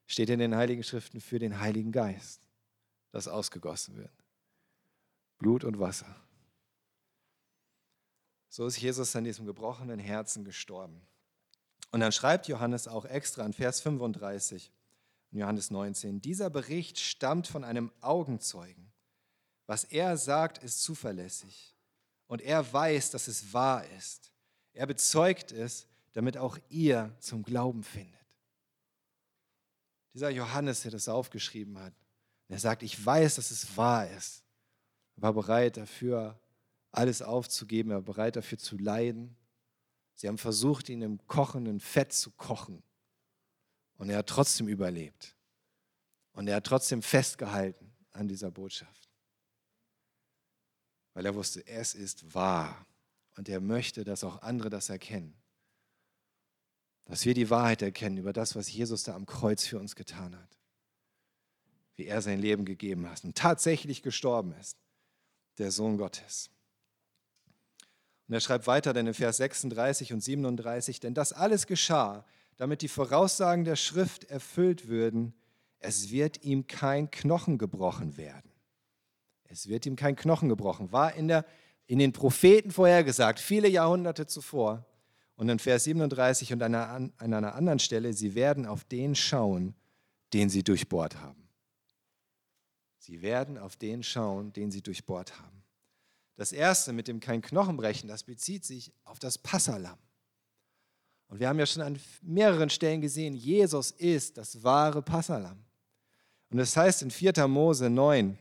steht 0.07 0.31
in 0.31 0.39
den 0.39 0.57
Heiligen 0.57 0.83
Schriften 0.83 1.21
für 1.21 1.39
den 1.39 1.61
Heiligen 1.61 1.93
Geist, 1.93 2.41
das 3.11 3.29
ausgegossen 3.29 3.97
wird. 3.97 4.13
Blut 5.39 5.65
und 5.65 5.79
Wasser. 5.79 6.17
So 8.49 8.67
ist 8.67 8.81
Jesus 8.81 9.15
an 9.17 9.25
diesem 9.25 9.47
gebrochenen 9.47 9.99
Herzen 9.99 10.45
gestorben. 10.45 11.01
Und 11.91 12.01
dann 12.01 12.13
schreibt 12.13 12.49
Johannes 12.49 12.89
auch 12.89 13.05
extra 13.05 13.45
in 13.45 13.53
Vers 13.53 13.81
35, 13.81 14.71
in 15.33 15.39
Johannes 15.39 15.71
19, 15.71 16.21
dieser 16.21 16.51
Bericht 16.51 16.99
stammt 16.99 17.47
von 17.47 17.65
einem 17.65 17.91
Augenzeugen. 18.01 18.93
Was 19.67 19.85
er 19.85 20.17
sagt, 20.17 20.59
ist 20.59 20.83
zuverlässig. 20.83 21.75
Und 22.27 22.43
er 22.43 22.71
weiß, 22.73 23.11
dass 23.11 23.29
es 23.29 23.53
wahr 23.53 23.87
ist. 23.97 24.33
Er 24.75 24.87
bezeugt 24.87 25.53
es, 25.53 25.87
damit 26.13 26.37
auch 26.37 26.59
ihr 26.69 27.15
zum 27.19 27.43
Glauben 27.43 27.83
findet. 27.83 28.22
Dieser 30.15 30.31
Johannes, 30.31 30.83
der 30.83 30.91
das 30.91 31.09
aufgeschrieben 31.09 31.79
hat, 31.79 31.95
der 32.49 32.59
sagt, 32.59 32.83
ich 32.83 33.05
weiß, 33.05 33.37
dass 33.37 33.51
es 33.51 33.77
wahr 33.77 34.11
ist, 34.11 34.45
war 35.17 35.33
bereit 35.33 35.77
dafür, 35.77 36.39
alles 36.91 37.23
aufzugeben, 37.23 37.91
er 37.91 37.97
war 37.97 38.03
bereit 38.03 38.37
dafür 38.37 38.59
zu 38.59 38.77
leiden. 38.77 39.37
Sie 40.15 40.29
haben 40.29 40.39
versucht, 40.39 40.89
ihn 40.89 41.01
im 41.01 41.27
kochenden 41.27 41.81
Fett 41.81 42.13
zu 42.13 42.31
kochen. 42.33 42.83
Und 43.97 44.11
er 44.11 44.19
hat 44.19 44.27
trotzdem 44.27 44.69
überlebt. 44.69 45.35
Und 46.33 46.49
er 46.49 46.57
hat 46.57 46.65
trotzdem 46.65 47.03
festgehalten 47.03 47.91
an 48.13 48.29
dieser 48.29 48.51
Botschaft. 48.51 49.09
Weil 51.15 51.27
er 51.27 51.35
wusste, 51.35 51.67
es 51.67 51.95
ist 51.95 52.35
wahr. 52.35 52.87
Und 53.37 53.49
er 53.49 53.61
möchte, 53.61 54.05
dass 54.05 54.25
auch 54.25 54.43
andere 54.43 54.69
das 54.69 54.91
erkennen. 54.91 55.42
Dass 57.05 57.25
wir 57.25 57.35
die 57.35 57.51
Wahrheit 57.51 57.83
erkennen 57.83 58.17
über 58.17 58.33
das, 58.33 58.55
was 58.55 58.73
Jesus 58.73 59.03
da 59.03 59.15
am 59.15 59.27
Kreuz 59.27 59.67
für 59.67 59.79
uns 59.79 59.97
getan 59.97 60.37
hat. 60.37 60.59
Wie 61.97 62.07
er 62.07 62.23
sein 62.23 62.41
Leben 62.41 62.65
gegeben 62.65 63.09
hat 63.09 63.25
und 63.25 63.37
tatsächlich 63.37 64.03
gestorben 64.03 64.55
ist. 64.61 64.77
Der 65.59 65.71
Sohn 65.71 65.99
Gottes. 65.99 66.51
Und 68.29 68.35
er 68.35 68.41
schreibt 68.41 68.67
weiter 68.67 68.93
dann 68.93 69.07
in 69.07 69.15
Vers 69.15 69.37
36 69.37 70.13
und 70.13 70.23
37, 70.23 71.01
denn 71.01 71.13
das 71.13 71.33
alles 71.33 71.67
geschah, 71.67 72.25
damit 72.57 72.81
die 72.81 72.89
Voraussagen 72.89 73.65
der 73.65 73.77
Schrift 73.77 74.25
erfüllt 74.25 74.89
würden, 74.89 75.35
es 75.81 76.11
wird 76.11 76.45
ihm 76.45 76.67
kein 76.67 77.11
Knochen 77.11 77.59
gebrochen 77.59 78.17
werden. 78.17 78.51
Es 79.45 79.69
wird 79.69 79.85
ihm 79.85 79.97
kein 79.97 80.17
Knochen 80.17 80.49
gebrochen. 80.49 80.93
War 80.93 81.15
in, 81.15 81.29
der, 81.29 81.45
in 81.87 81.99
den 81.99 82.13
Propheten 82.13 82.71
vorhergesagt, 82.71 83.41
viele 83.41 83.69
Jahrhunderte 83.69 84.27
zuvor. 84.27 84.87
Und 85.37 85.49
in 85.49 85.59
Vers 85.59 85.85
37 85.85 86.53
und 86.53 86.63
an 86.63 86.75
einer, 86.75 87.11
an 87.17 87.35
einer 87.35 87.55
anderen 87.55 87.79
Stelle, 87.79 88.13
sie 88.13 88.35
werden 88.35 88.67
auf 88.67 88.85
den 88.85 89.15
schauen, 89.15 89.75
den 90.33 90.51
sie 90.51 90.63
durchbohrt 90.63 91.17
haben. 91.17 91.49
Sie 92.99 93.23
werden 93.23 93.59
auf 93.59 93.77
den 93.77 94.03
schauen, 94.03 94.53
den 94.53 94.71
sie 94.71 94.83
durchbohrt 94.83 95.39
haben. 95.41 95.65
Das 96.37 96.53
erste 96.53 96.93
mit 96.93 97.09
dem 97.09 97.21
kein 97.21 97.43
Knochenbrechen, 97.43 98.09
das 98.09 98.23
bezieht 98.23 98.65
sich 98.65 98.93
auf 99.05 99.19
das 99.19 99.39
Passalam. 99.39 99.99
Und 101.29 101.41
wir 101.41 101.49
haben 101.49 101.59
ja 101.59 101.67
schon 101.67 101.83
an 101.83 101.99
mehreren 102.21 102.71
Stellen 102.71 103.01
gesehen, 103.01 103.35
Jesus 103.35 103.91
ist 103.91 104.37
das 104.37 104.63
wahre 104.63 105.03
Passalam. 105.03 105.59
Und 106.51 106.59
das 106.59 106.77
heißt 106.77 107.03
in 107.03 107.11
4. 107.11 107.49
Mose 107.49 107.89
9, 107.89 108.39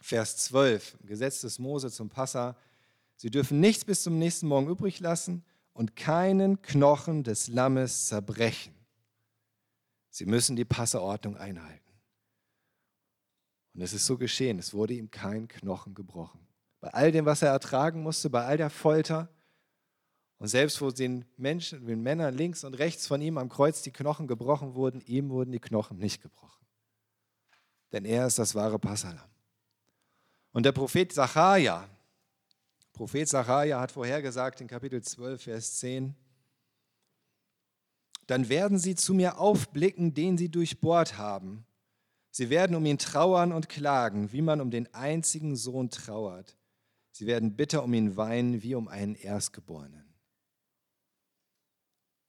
Vers 0.00 0.36
12, 0.36 0.98
im 1.00 1.06
Gesetz 1.06 1.40
des 1.40 1.58
Mose 1.58 1.90
zum 1.90 2.08
Passa, 2.08 2.56
sie 3.16 3.30
dürfen 3.30 3.60
nichts 3.60 3.84
bis 3.84 4.02
zum 4.02 4.18
nächsten 4.18 4.46
Morgen 4.46 4.68
übrig 4.68 5.00
lassen 5.00 5.44
und 5.72 5.96
keinen 5.96 6.60
Knochen 6.62 7.24
des 7.24 7.48
Lammes 7.48 8.06
zerbrechen. 8.06 8.74
Sie 10.10 10.26
müssen 10.26 10.56
die 10.56 10.64
Passaordnung 10.64 11.36
einhalten. 11.36 11.80
Und 13.74 13.80
es 13.80 13.92
ist 13.92 14.04
so 14.04 14.18
geschehen, 14.18 14.58
es 14.58 14.74
wurde 14.74 14.94
ihm 14.94 15.10
kein 15.10 15.48
Knochen 15.48 15.94
gebrochen 15.94 16.46
bei 16.82 16.92
all 16.92 17.12
dem, 17.12 17.24
was 17.24 17.42
er 17.42 17.50
ertragen 17.50 18.02
musste, 18.02 18.28
bei 18.28 18.44
all 18.44 18.56
der 18.56 18.68
Folter. 18.68 19.28
Und 20.38 20.48
selbst 20.48 20.82
wo 20.82 20.90
den 20.90 21.24
Menschen, 21.36 21.86
den 21.86 22.02
Männern 22.02 22.34
links 22.34 22.64
und 22.64 22.74
rechts 22.74 23.06
von 23.06 23.22
ihm 23.22 23.38
am 23.38 23.48
Kreuz 23.48 23.82
die 23.82 23.92
Knochen 23.92 24.26
gebrochen 24.26 24.74
wurden, 24.74 25.00
ihm 25.02 25.30
wurden 25.30 25.52
die 25.52 25.60
Knochen 25.60 25.98
nicht 25.98 26.20
gebrochen. 26.20 26.66
Denn 27.92 28.04
er 28.04 28.26
ist 28.26 28.40
das 28.40 28.56
wahre 28.56 28.80
Passalam. 28.80 29.30
Und 30.50 30.66
der 30.66 30.72
Prophet 30.72 31.12
Sacharja, 31.12 31.88
Prophet 32.92 33.28
Sacharja 33.28 33.80
hat 33.80 33.92
vorhergesagt 33.92 34.60
in 34.60 34.68
Kapitel 34.68 35.02
12, 35.02 35.42
Vers 35.42 35.78
10, 35.78 36.14
dann 38.26 38.48
werden 38.48 38.78
sie 38.78 38.94
zu 38.94 39.14
mir 39.14 39.38
aufblicken, 39.38 40.14
den 40.14 40.38
sie 40.38 40.48
durchbohrt 40.48 41.18
haben. 41.18 41.66
Sie 42.30 42.50
werden 42.50 42.76
um 42.76 42.86
ihn 42.86 42.98
trauern 42.98 43.52
und 43.52 43.68
klagen, 43.68 44.32
wie 44.32 44.42
man 44.42 44.60
um 44.60 44.70
den 44.70 44.92
einzigen 44.94 45.56
Sohn 45.56 45.90
trauert, 45.90 46.56
Sie 47.12 47.26
werden 47.26 47.54
bitter 47.54 47.84
um 47.84 47.92
ihn 47.92 48.16
weinen 48.16 48.62
wie 48.62 48.74
um 48.74 48.88
einen 48.88 49.14
Erstgeborenen. 49.14 50.14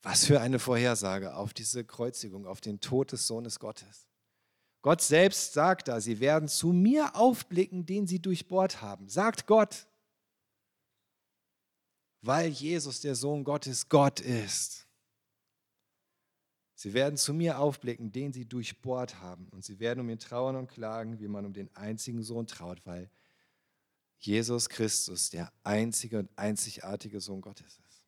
Was 0.01 0.25
für 0.25 0.41
eine 0.41 0.59
Vorhersage 0.59 1.35
auf 1.35 1.53
diese 1.53 1.85
Kreuzigung, 1.85 2.45
auf 2.45 2.59
den 2.59 2.81
Tod 2.81 3.13
des 3.13 3.25
Sohnes 3.25 3.59
Gottes. 3.59 4.09
Gott 4.81 5.01
selbst 5.01 5.53
sagt 5.53 5.87
da, 5.87 6.01
sie 6.01 6.19
werden 6.19 6.49
zu 6.49 6.73
mir 6.73 7.15
aufblicken, 7.15 7.85
den 7.85 8.05
sie 8.05 8.19
durchbohrt 8.19 8.81
haben. 8.81 9.07
Sagt 9.07 9.47
Gott, 9.47 9.87
weil 12.23 12.47
Jesus, 12.49 13.01
der 13.01 13.15
Sohn 13.15 13.43
Gottes, 13.43 13.89
Gott 13.89 14.21
ist. 14.21 14.87
Sie 16.73 16.93
werden 16.93 17.17
zu 17.17 17.33
mir 17.33 17.59
aufblicken, 17.59 18.11
den 18.11 18.33
sie 18.33 18.45
durchbohrt 18.45 19.21
haben. 19.21 19.49
Und 19.49 19.63
sie 19.63 19.79
werden 19.79 19.99
um 19.99 20.09
ihn 20.09 20.19
trauern 20.19 20.55
und 20.55 20.67
klagen, 20.67 21.19
wie 21.19 21.27
man 21.27 21.45
um 21.45 21.53
den 21.53 21.73
einzigen 21.75 22.23
Sohn 22.23 22.47
traut, 22.47 22.85
weil 22.85 23.09
Jesus 24.17 24.69
Christus 24.69 25.29
der 25.29 25.51
einzige 25.63 26.19
und 26.19 26.29
einzigartige 26.37 27.19
Sohn 27.19 27.41
Gottes 27.41 27.77
ist. 27.87 28.03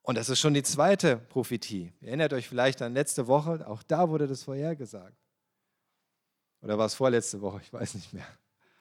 Und 0.00 0.16
das 0.16 0.30
ist 0.30 0.40
schon 0.40 0.54
die 0.54 0.62
zweite 0.62 1.18
Prophetie. 1.18 1.92
Ihr 2.00 2.08
erinnert 2.08 2.32
euch 2.32 2.48
vielleicht 2.48 2.80
an 2.80 2.94
letzte 2.94 3.26
Woche, 3.26 3.66
auch 3.66 3.82
da 3.82 4.08
wurde 4.08 4.26
das 4.26 4.42
vorhergesagt. 4.42 5.18
Oder 6.62 6.78
war 6.78 6.86
es 6.86 6.94
vorletzte 6.94 7.42
Woche? 7.42 7.60
Ich 7.62 7.72
weiß 7.72 7.94
nicht 7.94 8.14
mehr. 8.14 8.26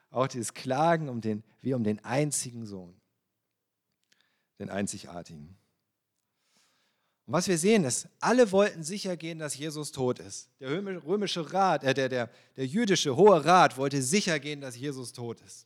Auch 0.10 0.28
dieses 0.28 0.54
Klagen 0.54 1.10
um 1.10 1.20
den, 1.20 1.44
wie 1.62 1.74
um 1.74 1.84
den 1.84 2.04
einzigen 2.06 2.66
Sohn, 2.66 2.96
den 4.60 4.70
einzigartigen. 4.70 5.58
Und 7.26 7.34
was 7.34 7.48
wir 7.48 7.58
sehen 7.58 7.84
ist, 7.84 8.08
alle 8.20 8.52
wollten 8.52 8.84
sicher 8.84 9.18
gehen, 9.18 9.40
dass 9.40 9.58
Jesus 9.58 9.92
tot 9.92 10.20
ist. 10.20 10.50
Der 10.60 10.70
römische 10.70 11.54
Rat, 11.54 11.84
äh, 11.84 11.94
der, 11.94 12.08
der, 12.08 12.30
der 12.56 12.68
jüdische 12.68 13.16
Hohe 13.16 13.44
Rat 13.44 13.78
wollte 13.78 14.02
sicher 14.02 14.40
gehen, 14.40 14.62
dass 14.62 14.78
Jesus 14.78 15.12
tot 15.12 15.42
ist. 15.42 15.66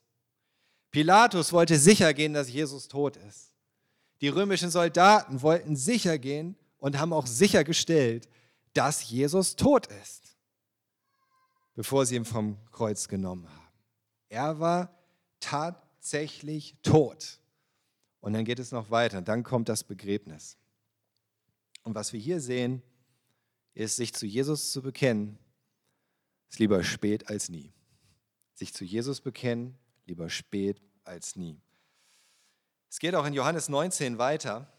Pilatus 0.92 1.52
wollte 1.52 1.78
sicher 1.78 2.14
gehen, 2.14 2.34
dass 2.34 2.50
Jesus 2.50 2.88
tot 2.88 3.18
ist. 3.18 3.54
Die 4.22 4.30
römischen 4.30 4.70
Soldaten 4.70 5.42
wollten 5.42 5.76
sicher 5.76 6.18
gehen 6.18 6.56
und 6.78 6.98
haben 6.98 7.14
auch 7.14 7.28
sichergestellt, 7.28 8.28
dass 8.74 9.10
Jesus 9.10 9.56
tot 9.56 9.88
ist, 9.88 10.36
bevor 11.76 12.06
sie 12.06 12.16
ihn 12.16 12.26
vom 12.26 12.58
Kreuz 12.72 13.08
genommen 13.08 13.48
haben. 13.48 13.68
Er 14.30 14.60
war 14.60 14.94
tatsächlich 15.40 16.76
tot. 16.84 17.40
Und 18.22 18.34
dann 18.34 18.46
geht 18.46 18.60
es 18.60 18.72
noch 18.72 18.92
weiter. 18.92 19.22
Dann 19.22 19.44
kommt 19.44 19.70
das 19.70 19.84
Begräbnis. 19.84 20.58
Und 21.84 21.96
was 21.96 22.14
wir 22.14 22.20
hier 22.20 22.40
sehen, 22.40 22.82
ist, 23.74 23.96
sich 23.96 24.14
zu 24.14 24.26
Jesus 24.26 24.72
zu 24.72 24.82
bekennen, 24.82 25.38
ist 26.50 26.60
lieber 26.60 26.84
spät 26.84 27.30
als 27.30 27.50
nie. 27.50 27.72
Sich 28.54 28.74
zu 28.74 28.84
Jesus 28.84 29.22
bekennen, 29.22 29.78
lieber 30.06 30.30
spät 30.30 30.82
als 31.04 31.36
nie. 31.36 31.62
Es 32.90 33.00
geht 33.00 33.16
auch 33.16 33.26
in 33.26 33.34
Johannes 33.34 33.70
19 33.70 34.18
weiter. 34.18 34.72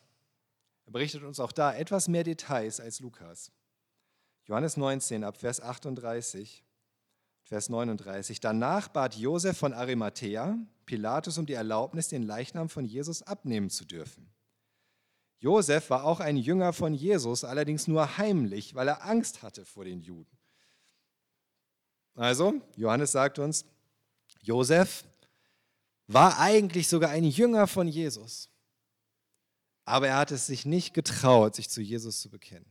Er 0.87 0.93
berichtet 0.93 1.23
uns 1.23 1.41
auch 1.41 1.53
da 1.53 1.73
etwas 1.73 2.09
mehr 2.09 2.25
Details 2.25 2.81
als 2.81 3.01
Lukas. 3.01 3.53
Johannes 4.45 4.77
19 4.77 5.23
ab 5.25 5.37
Vers 5.37 5.61
38. 5.61 6.65
Vers 7.45 7.69
39. 7.69 8.41
Danach 8.41 8.89
bat 8.89 9.17
Josef 9.17 9.57
von 9.57 9.73
Arimathea 9.73 10.59
Pilatus 10.91 11.39
um 11.39 11.47
die 11.47 11.53
Erlaubnis, 11.53 12.09
den 12.09 12.25
Leichnam 12.25 12.69
von 12.69 12.85
Jesus 12.85 13.23
abnehmen 13.23 13.71
zu 13.71 13.85
dürfen. 13.85 14.29
Josef 15.39 15.89
war 15.89 16.03
auch 16.03 16.19
ein 16.19 16.37
Jünger 16.37 16.73
von 16.73 16.95
Jesus, 16.95 17.45
allerdings 17.45 17.87
nur 17.87 18.19
heimlich, 18.19 18.75
weil 18.75 18.89
er 18.89 19.05
Angst 19.05 19.43
hatte 19.43 19.65
vor 19.65 19.85
den 19.85 20.01
Juden. 20.01 20.37
Also, 22.17 22.61
Johannes 22.75 23.13
sagt 23.13 23.39
uns, 23.39 23.65
Josef 24.41 25.05
war 26.09 26.41
eigentlich 26.41 26.89
sogar 26.89 27.11
ein 27.11 27.23
Jünger 27.23 27.69
von 27.69 27.87
Jesus, 27.87 28.51
aber 29.85 30.09
er 30.09 30.17
hat 30.17 30.33
es 30.33 30.49
sich 30.49 30.67
nicht 30.67 30.93
getraut, 30.93 31.55
sich 31.55 31.71
zu 31.71 31.81
Jesus 31.81 32.21
zu 32.21 32.31
bekennen. 32.31 32.67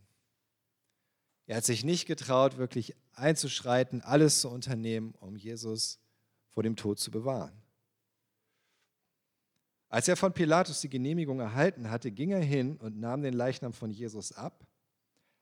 Er 1.46 1.56
hat 1.56 1.66
sich 1.66 1.86
nicht 1.86 2.06
getraut, 2.06 2.58
wirklich 2.58 2.98
einzuschreiten, 3.14 4.02
alles 4.02 4.42
zu 4.42 4.50
unternehmen, 4.50 5.16
um 5.22 5.38
Jesus 5.38 6.00
vor 6.50 6.64
dem 6.64 6.76
Tod 6.76 7.00
zu 7.00 7.12
bewahren. 7.12 7.64
Als 9.90 10.08
er 10.08 10.16
von 10.16 10.34
Pilatus 10.34 10.82
die 10.82 10.90
Genehmigung 10.90 11.40
erhalten 11.40 11.90
hatte, 11.90 12.12
ging 12.12 12.30
er 12.32 12.44
hin 12.44 12.78
und 12.78 13.00
nahm 13.00 13.24
den 13.24 13.34
Leichnam 13.34 13.74
von 13.74 13.90
Jesus 13.90 14.32
ab. 14.32 14.66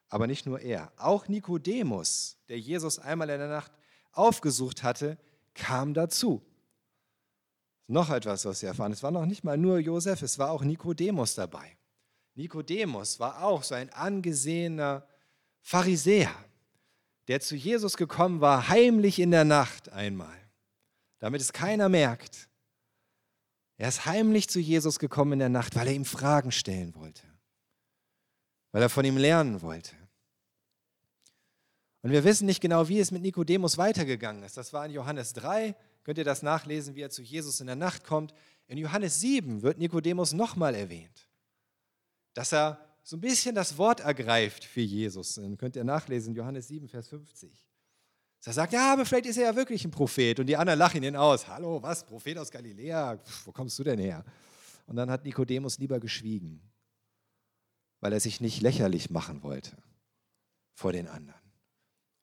Aber 0.10 0.26
nicht 0.26 0.46
nur 0.46 0.62
er, 0.62 0.92
auch 0.96 1.28
Nikodemus, 1.28 2.38
der 2.48 2.58
Jesus 2.58 2.98
einmal 2.98 3.30
in 3.30 3.40
der 3.40 3.50
Nacht 3.50 3.72
aufgesucht 4.14 4.84
hatte, 4.84 5.18
kam 5.54 5.94
dazu. 5.94 6.42
Noch 7.88 8.10
etwas, 8.10 8.46
was 8.46 8.62
wir 8.62 8.70
erfahren. 8.70 8.94
Es 8.94 9.04
war 9.04 9.12
noch 9.12 9.26
nicht 9.26 9.44
mal 9.44 9.58
nur 9.58 9.80
Josef, 9.80 10.22
es 10.22 10.40
war 10.40 10.52
auch 10.52 10.64
Nikodemus 10.64 11.36
dabei. 11.36 11.78
Nikodemus 12.36 13.20
war 13.20 13.44
auch 13.44 13.64
so 13.64 13.76
ein 13.76 13.92
angesehener 13.92 15.06
Pharisäer, 15.60 16.34
der 17.28 17.42
zu 17.42 17.56
Jesus 17.56 17.98
gekommen 17.98 18.40
war, 18.40 18.70
heimlich 18.70 19.20
in 19.20 19.32
der 19.32 19.44
Nacht 19.44 19.90
einmal, 19.90 20.38
damit 21.20 21.42
es 21.42 21.52
keiner 21.52 21.90
merkt. 21.90 22.48
Er 23.78 23.90
ist 23.90 24.06
heimlich 24.06 24.50
zu 24.50 24.60
Jesus 24.60 24.98
gekommen 24.98 25.34
in 25.34 25.40
der 25.40 25.50
Nacht, 25.50 25.76
weil 25.76 25.88
er 25.88 25.94
ihm 25.94 26.06
Fragen 26.06 26.52
stellen 26.52 26.96
wollte, 26.96 27.24
weil 28.72 28.82
er 28.82 28.90
von 28.90 29.06
ihm 29.06 29.18
lernen 29.18 29.62
wollte. 29.62 29.96
Und 32.02 32.12
wir 32.12 32.24
wissen 32.24 32.46
nicht 32.46 32.62
genau, 32.62 32.88
wie 32.88 33.00
es 33.00 33.12
mit 33.12 33.22
Nikodemus 33.22 33.78
weitergegangen 33.78 34.44
ist. 34.44 34.58
Das 34.58 34.74
war 34.74 34.86
in 34.86 34.94
Johannes 34.94 35.34
3, 35.34 35.76
könnt 36.04 36.18
ihr 36.18 36.24
das 36.24 36.42
nachlesen, 36.42 36.96
wie 36.96 37.02
er 37.02 37.10
zu 37.10 37.22
Jesus 37.22 37.60
in 37.60 37.68
der 37.68 37.76
Nacht 37.76 38.04
kommt. 38.04 38.34
In 38.68 38.78
Johannes 38.78 39.20
7 39.20 39.62
wird 39.62 39.78
Nikodemus 39.78 40.34
nochmal 40.34 40.74
erwähnt, 40.74 41.28
dass 42.34 42.54
er 42.54 42.80
so 43.04 43.16
ein 43.16 43.22
bisschen 43.22 43.56
das 43.56 43.78
Wort 43.78 44.00
ergreift 44.00 44.66
für 44.66 44.82
Jesus. 44.82 45.36
Dann 45.36 45.58
könnt 45.58 45.76
ihr 45.76 45.84
nachlesen, 45.84 46.34
Johannes 46.34 46.68
7, 46.68 46.88
Vers 46.88 47.10
50. 47.10 47.67
Er 48.46 48.54
sagt, 48.54 48.72
ja, 48.72 48.94
aber 48.94 49.06
vielleicht 49.06 49.26
ist 49.26 49.38
er 49.38 49.46
ja 49.46 49.56
wirklich 49.56 49.84
ein 49.84 49.92
Prophet. 49.92 50.40
Und 50.40 50.46
die 50.46 50.56
anderen 50.56 50.80
lachen 50.80 51.04
ihn 51.04 51.16
aus. 51.18 51.48
Hallo, 51.48 51.82
was? 51.84 52.06
Prophet 52.06 52.38
aus 52.38 52.50
Galiläa? 52.50 53.18
Pff, 53.18 53.48
wo 53.48 53.52
kommst 53.52 53.78
du 53.78 53.84
denn 53.84 54.00
her? 54.00 54.24
Und 54.86 54.96
dann 54.96 55.12
hat 55.12 55.26
Nikodemus 55.26 55.80
lieber 55.80 56.00
geschwiegen, 56.00 56.62
weil 58.00 58.14
er 58.14 58.22
sich 58.22 58.40
nicht 58.40 58.62
lächerlich 58.62 59.10
machen 59.10 59.44
wollte 59.44 59.76
vor 60.74 60.94
den 60.94 61.08
anderen. 61.08 61.42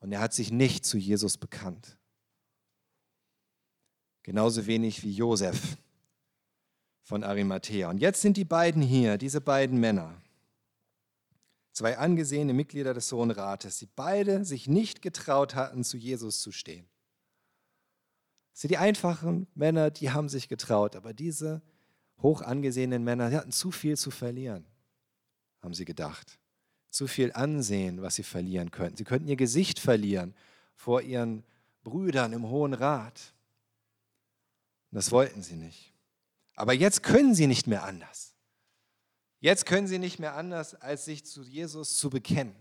Und 0.00 0.12
er 0.12 0.20
hat 0.20 0.33
sich 0.33 0.50
nicht 0.50 0.87
zu 0.87 0.96
Jesus 0.96 1.37
bekannt. 1.37 1.98
Genauso 4.22 4.66
wenig 4.66 5.03
wie 5.03 5.12
Josef 5.12 5.77
von 7.03 7.22
Arimathea. 7.22 7.90
Und 7.90 7.98
jetzt 7.98 8.22
sind 8.22 8.38
die 8.38 8.46
beiden 8.46 8.81
hier, 8.81 9.18
diese 9.18 9.42
beiden 9.42 9.79
Männer, 9.79 10.22
zwei 11.74 11.98
angesehene 11.98 12.54
Mitglieder 12.54 12.94
des 12.94 13.12
Hohen 13.12 13.32
Rates, 13.32 13.78
die 13.78 13.88
beide 13.94 14.44
sich 14.44 14.68
nicht 14.68 15.02
getraut 15.02 15.54
hatten, 15.54 15.84
zu 15.84 15.98
Jesus 15.98 16.40
zu 16.40 16.52
stehen. 16.52 16.88
Sind 18.52 18.70
die 18.70 18.78
einfachen 18.78 19.48
Männer, 19.54 19.90
die 19.90 20.12
haben 20.12 20.28
sich 20.28 20.48
getraut, 20.48 20.94
aber 20.94 21.12
diese 21.12 21.60
hoch 22.22 22.40
angesehenen 22.40 23.02
Männer, 23.02 23.28
die 23.28 23.37
hatten 23.37 23.50
zu 23.50 23.72
viel 23.72 23.96
zu 23.96 24.12
verlieren, 24.12 24.64
haben 25.60 25.74
sie 25.74 25.84
gedacht. 25.84 26.38
Zu 26.90 27.08
viel 27.08 27.32
Ansehen, 27.32 28.02
was 28.02 28.14
sie 28.14 28.22
verlieren 28.22 28.70
könnten. 28.70 28.96
Sie 28.96 29.04
könnten 29.04 29.26
ihr 29.26 29.34
Gesicht 29.34 29.80
verlieren 29.80 30.32
vor 30.76 31.02
ihren 31.02 31.42
Brüdern 31.82 32.32
im 32.32 32.48
Hohen 32.48 32.72
Rat. 32.72 33.34
Das 34.92 35.10
wollten 35.10 35.42
sie 35.42 35.56
nicht. 35.56 35.92
Aber 36.54 36.72
jetzt 36.72 37.02
können 37.02 37.34
sie 37.34 37.48
nicht 37.48 37.66
mehr 37.66 37.82
anders. 37.82 38.34
Jetzt 39.44 39.66
können 39.66 39.87
sie 39.87 39.98
nicht 39.98 40.18
mehr 40.18 40.37
anders, 40.37 40.74
als 40.74 41.04
sich 41.04 41.26
zu 41.26 41.42
Jesus 41.42 41.98
zu 41.98 42.09
bekennen. 42.09 42.54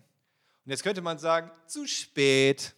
Und 0.66 0.70
jetzt 0.70 0.84
könnte 0.84 1.00
man 1.00 1.18
sagen, 1.18 1.50
zu 1.66 1.88
spät. 1.88 2.76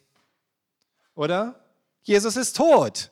Oder? 1.16 1.58
Jesus 2.02 2.36
ist 2.36 2.56
tot. 2.56 3.10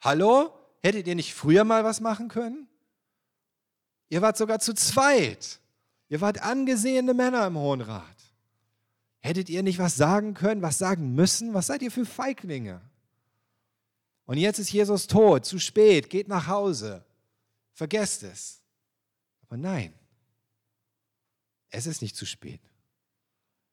Hallo? 0.00 0.54
Hättet 0.84 1.08
ihr 1.08 1.16
nicht 1.16 1.34
früher 1.34 1.64
mal 1.64 1.82
was 1.82 1.98
machen 1.98 2.28
können? 2.28 2.68
Ihr 4.08 4.22
wart 4.22 4.36
sogar 4.36 4.60
zu 4.60 4.72
zweit. 4.72 5.58
Ihr 6.08 6.20
wart 6.20 6.40
angesehene 6.40 7.12
Männer 7.12 7.44
im 7.48 7.58
Hohen 7.58 7.80
Rat. 7.80 8.04
Hättet 9.18 9.50
ihr 9.50 9.64
nicht 9.64 9.80
was 9.80 9.96
sagen 9.96 10.34
können, 10.34 10.62
was 10.62 10.78
sagen 10.78 11.12
müssen? 11.16 11.54
Was 11.54 11.66
seid 11.66 11.82
ihr 11.82 11.90
für 11.90 12.06
Feiglinge? 12.06 12.80
Und 14.26 14.36
jetzt 14.36 14.60
ist 14.60 14.70
Jesus 14.70 15.08
tot, 15.08 15.44
zu 15.44 15.58
spät, 15.58 16.08
geht 16.08 16.28
nach 16.28 16.46
Hause. 16.46 17.04
Vergesst 17.72 18.22
es. 18.22 18.62
Aber 19.42 19.56
nein, 19.56 19.92
es 21.70 21.86
ist 21.86 22.02
nicht 22.02 22.16
zu 22.16 22.26
spät. 22.26 22.60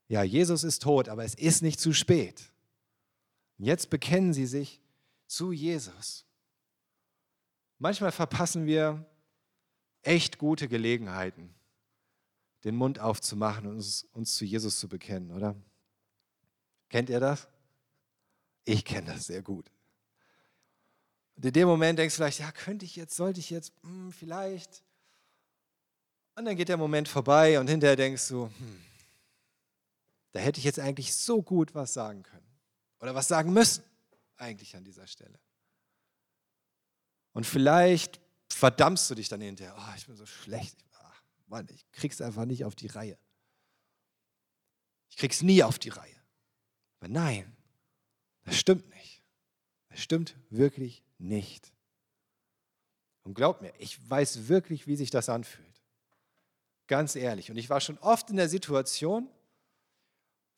Ja, 0.08 0.24
Jesus 0.24 0.64
ist 0.64 0.82
tot, 0.82 1.10
aber 1.10 1.26
es 1.26 1.36
ist 1.36 1.62
nicht 1.62 1.80
zu 1.80 1.94
spät. 1.94 2.52
Jetzt 3.58 3.90
bekennen 3.90 4.34
sie 4.34 4.46
sich 4.46 4.82
zu 5.26 5.52
Jesus. 5.52 6.26
Manchmal 7.80 8.12
verpassen 8.12 8.66
wir 8.66 9.06
echt 10.04 10.38
gute 10.38 10.68
Gelegenheiten, 10.68 11.54
den 12.64 12.76
Mund 12.76 13.00
aufzumachen 13.00 13.68
und 13.68 13.76
uns, 13.76 14.04
uns 14.14 14.36
zu 14.36 14.46
Jesus 14.46 14.80
zu 14.80 14.88
bekennen, 14.88 15.32
oder? 15.32 15.56
Kennt 16.90 17.10
ihr 17.10 17.20
das? 17.20 17.48
Ich 18.64 18.86
kenne 18.86 19.14
das 19.14 19.26
sehr 19.26 19.42
gut. 19.42 19.72
Und 21.36 21.46
in 21.46 21.54
dem 21.54 21.68
Moment 21.68 22.00
denkst 22.00 22.16
du 22.16 22.18
vielleicht, 22.18 22.40
ja, 22.40 22.52
könnte 22.52 22.86
ich 22.86 22.96
jetzt, 22.96 23.16
sollte 23.16 23.40
ich 23.40 23.50
jetzt, 23.50 23.74
hm, 23.84 24.12
vielleicht. 24.12 24.84
Und 26.38 26.46
dann 26.46 26.56
geht 26.56 26.70
der 26.70 26.78
Moment 26.78 27.08
vorbei 27.08 27.60
und 27.60 27.68
hinterher 27.68 27.96
denkst 27.96 28.28
du, 28.28 28.46
hm, 28.46 28.84
da 30.34 30.40
hätte 30.40 30.60
ich 30.60 30.66
jetzt 30.66 30.80
eigentlich 30.80 31.16
so 31.16 31.42
gut 31.42 31.74
was 31.74 31.94
sagen 31.94 32.22
können. 32.22 32.46
Oder 33.00 33.16
was 33.16 33.28
sagen 33.28 33.52
müssen, 33.54 33.84
eigentlich 34.36 34.76
an 34.76 34.84
dieser 34.84 35.08
Stelle. 35.08 35.40
Und 37.34 37.48
vielleicht 37.48 38.20
verdammst 38.50 39.10
du 39.10 39.16
dich 39.16 39.30
dann 39.30 39.42
hinterher, 39.42 39.76
oh, 39.80 39.94
ich 39.98 40.06
bin 40.06 40.16
so 40.16 40.28
schlecht, 40.28 40.78
ach, 41.02 41.24
Mann, 41.48 41.68
ich 41.74 41.92
krieg's 41.92 42.22
einfach 42.22 42.46
nicht 42.46 42.66
auf 42.66 42.76
die 42.76 42.88
Reihe. 42.88 43.18
Ich 45.10 45.18
krieg's 45.18 45.42
nie 45.42 45.64
auf 45.64 45.80
die 45.80 45.90
Reihe. 45.90 46.22
Aber 47.00 47.08
nein, 47.08 47.58
das 48.44 48.58
stimmt 48.58 48.88
nicht. 48.90 49.24
Das 49.90 50.04
stimmt 50.04 50.36
wirklich 50.52 51.02
nicht. 51.18 51.74
Und 53.24 53.34
glaub 53.34 53.60
mir, 53.64 53.74
ich 53.80 54.08
weiß 54.08 54.48
wirklich, 54.48 54.86
wie 54.86 54.98
sich 54.98 55.10
das 55.10 55.30
anfühlt. 55.30 55.77
Ganz 56.88 57.16
ehrlich. 57.16 57.52
Und 57.52 57.58
ich 57.58 57.70
war 57.70 57.82
schon 57.82 57.98
oft 58.00 58.30
in 58.30 58.38
der 58.38 58.50
Situation, 58.50 59.30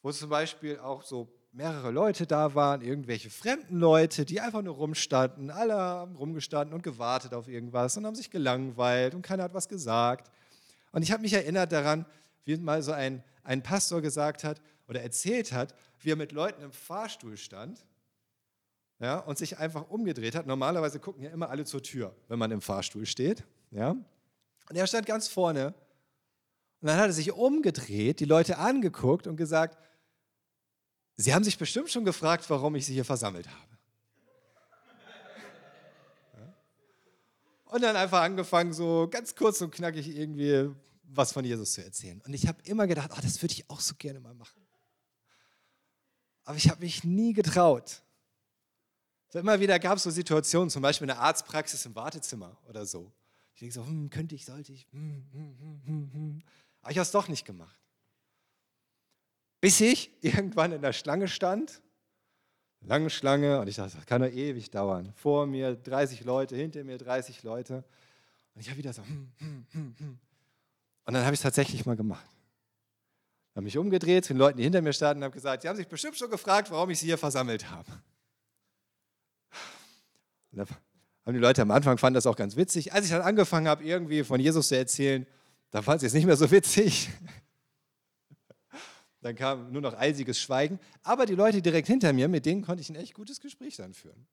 wo 0.01 0.11
zum 0.11 0.29
Beispiel 0.29 0.79
auch 0.79 1.03
so 1.03 1.27
mehrere 1.51 1.91
Leute 1.91 2.27
da 2.27 2.53
waren, 2.53 2.81
irgendwelche 2.81 3.29
fremden 3.29 3.79
Leute, 3.79 4.25
die 4.25 4.39
einfach 4.39 4.61
nur 4.61 4.75
rumstanden. 4.75 5.49
Alle 5.49 5.75
haben 5.75 6.15
rumgestanden 6.15 6.75
und 6.75 6.83
gewartet 6.83 7.33
auf 7.33 7.47
irgendwas 7.47 7.97
und 7.97 8.05
haben 8.05 8.15
sich 8.15 8.29
gelangweilt 8.29 9.15
und 9.15 9.23
keiner 9.23 9.43
hat 9.43 9.53
was 9.53 9.67
gesagt. 9.67 10.29
Und 10.91 11.01
ich 11.01 11.11
habe 11.11 11.21
mich 11.21 11.33
erinnert 11.33 11.71
daran, 11.71 12.05
wie 12.45 12.55
mal 12.57 12.81
so 12.83 12.91
ein, 12.91 13.23
ein 13.43 13.63
Pastor 13.63 14.01
gesagt 14.01 14.43
hat 14.43 14.61
oder 14.87 15.01
erzählt 15.01 15.51
hat, 15.51 15.73
wie 15.99 16.11
er 16.11 16.15
mit 16.15 16.31
Leuten 16.31 16.61
im 16.61 16.71
Fahrstuhl 16.71 17.37
stand 17.37 17.83
ja, 18.99 19.19
und 19.19 19.37
sich 19.37 19.57
einfach 19.57 19.89
umgedreht 19.89 20.35
hat. 20.35 20.45
Normalerweise 20.45 20.99
gucken 20.99 21.23
ja 21.23 21.31
immer 21.31 21.49
alle 21.49 21.65
zur 21.65 21.81
Tür, 21.81 22.15
wenn 22.27 22.39
man 22.39 22.51
im 22.51 22.61
Fahrstuhl 22.61 23.05
steht. 23.05 23.43
Ja. 23.71 23.91
Und 23.91 24.75
er 24.75 24.85
stand 24.85 25.07
ganz 25.07 25.27
vorne 25.27 25.73
und 26.81 26.87
dann 26.87 26.97
hat 26.97 27.07
er 27.07 27.13
sich 27.13 27.31
umgedreht, 27.31 28.19
die 28.19 28.25
Leute 28.25 28.57
angeguckt 28.57 29.27
und 29.27 29.35
gesagt, 29.35 29.77
Sie 31.17 31.33
haben 31.33 31.43
sich 31.43 31.57
bestimmt 31.57 31.89
schon 31.89 32.05
gefragt, 32.05 32.49
warum 32.49 32.75
ich 32.75 32.85
Sie 32.85 32.93
hier 32.93 33.03
versammelt 33.03 33.47
habe. 33.49 33.69
Und 37.65 37.83
dann 37.83 37.95
einfach 37.97 38.21
angefangen, 38.21 38.71
so 38.73 39.07
ganz 39.11 39.35
kurz 39.35 39.61
und 39.61 39.71
knackig 39.71 40.07
irgendwie 40.07 40.73
was 41.03 41.33
von 41.33 41.43
Jesus 41.43 41.73
zu 41.73 41.83
erzählen. 41.83 42.21
Und 42.25 42.33
ich 42.33 42.47
habe 42.47 42.59
immer 42.63 42.87
gedacht, 42.87 43.11
oh, 43.13 43.19
das 43.21 43.41
würde 43.41 43.53
ich 43.53 43.69
auch 43.69 43.79
so 43.79 43.95
gerne 43.97 44.19
mal 44.19 44.33
machen. 44.33 44.65
Aber 46.45 46.57
ich 46.57 46.69
habe 46.69 46.81
mich 46.81 47.03
nie 47.03 47.33
getraut. 47.33 48.01
So 49.27 49.39
immer 49.39 49.59
wieder 49.59 49.77
gab 49.77 49.97
es 49.97 50.03
so 50.03 50.09
Situationen, 50.09 50.69
zum 50.69 50.81
Beispiel 50.81 51.05
in 51.05 51.09
der 51.09 51.19
Arztpraxis 51.19 51.85
im 51.85 51.95
Wartezimmer 51.95 52.57
oder 52.67 52.85
so. 52.85 53.11
Ich 53.53 53.59
denke 53.59 53.75
so, 53.75 53.85
hm, 53.85 54.09
könnte 54.09 54.33
ich, 54.35 54.45
sollte 54.45 54.71
ich. 54.71 54.87
Hm, 54.91 55.81
hm, 55.85 56.41
aber 56.89 56.93
ich 56.93 56.97
habe 56.97 57.03
es 57.03 57.11
doch 57.11 57.27
nicht 57.27 57.45
gemacht. 57.45 57.77
Bis 59.61 59.79
ich 59.79 60.11
irgendwann 60.23 60.71
in 60.71 60.81
der 60.81 60.91
Schlange 60.91 61.27
stand, 61.27 61.83
Lange 62.81 63.09
Schlange 63.09 63.59
und 63.59 63.67
ich 63.67 63.75
dachte, 63.75 63.97
das 63.97 64.05
kann 64.05 64.21
doch 64.21 64.29
ewig 64.29 64.71
dauern. 64.71 65.11
Vor 65.17 65.45
mir 65.45 65.75
30 65.75 66.23
Leute, 66.23 66.55
hinter 66.55 66.81
mir 66.85 66.97
30 66.97 67.43
Leute. 67.43 67.83
Und 68.55 68.61
ich 68.61 68.69
habe 68.69 68.77
wieder 68.77 68.93
so, 68.93 69.03
hm, 69.03 69.29
hm, 69.37 69.65
hm, 69.71 69.95
hm. 69.97 70.19
Und 71.03 71.13
dann 71.13 71.25
habe 71.25 71.33
ich 71.33 71.39
es 71.39 71.43
tatsächlich 71.43 71.85
mal 71.85 71.97
gemacht. 71.97 72.25
Habe 73.53 73.65
mich 73.65 73.77
umgedreht 73.77 74.23
zu 74.23 74.33
den 74.33 74.39
Leuten, 74.39 74.57
die 74.59 74.63
hinter 74.63 74.81
mir 74.81 74.93
standen 74.93 75.23
und 75.23 75.25
habe 75.25 75.33
gesagt, 75.33 75.63
sie 75.63 75.67
haben 75.67 75.75
sich 75.75 75.89
bestimmt 75.89 76.17
schon 76.17 76.29
gefragt, 76.29 76.71
warum 76.71 76.89
ich 76.89 76.99
sie 76.99 77.07
hier 77.07 77.17
versammelt 77.17 77.69
habe. 77.69 77.91
Und 80.51 80.59
da 80.59 80.65
haben 81.25 81.33
die 81.33 81.39
Leute 81.39 81.61
am 81.61 81.71
Anfang 81.71 81.97
fanden 81.97 82.15
das 82.15 82.25
auch 82.25 82.37
ganz 82.37 82.55
witzig. 82.55 82.93
Als 82.93 83.03
ich 83.03 83.11
dann 83.11 83.23
angefangen 83.23 83.67
habe, 83.67 83.83
irgendwie 83.83 84.23
von 84.23 84.39
Jesus 84.39 84.69
zu 84.69 84.77
erzählen, 84.77 85.27
da 85.71 85.81
fand 85.81 86.01
sie 86.01 86.07
es 86.07 86.13
nicht 86.13 86.25
mehr 86.25 86.37
so 86.37 86.49
witzig. 86.49 87.09
Dann 89.21 89.35
kam 89.35 89.71
nur 89.71 89.81
noch 89.81 89.93
eisiges 89.95 90.39
Schweigen. 90.39 90.79
Aber 91.03 91.25
die 91.25 91.35
Leute 91.35 91.61
direkt 91.61 91.87
hinter 91.87 92.13
mir, 92.13 92.27
mit 92.27 92.45
denen 92.45 92.61
konnte 92.61 92.81
ich 92.81 92.89
ein 92.89 92.95
echt 92.95 93.13
gutes 93.13 93.39
Gespräch 93.39 93.75
dann 93.75 93.93
führen. 93.93 94.27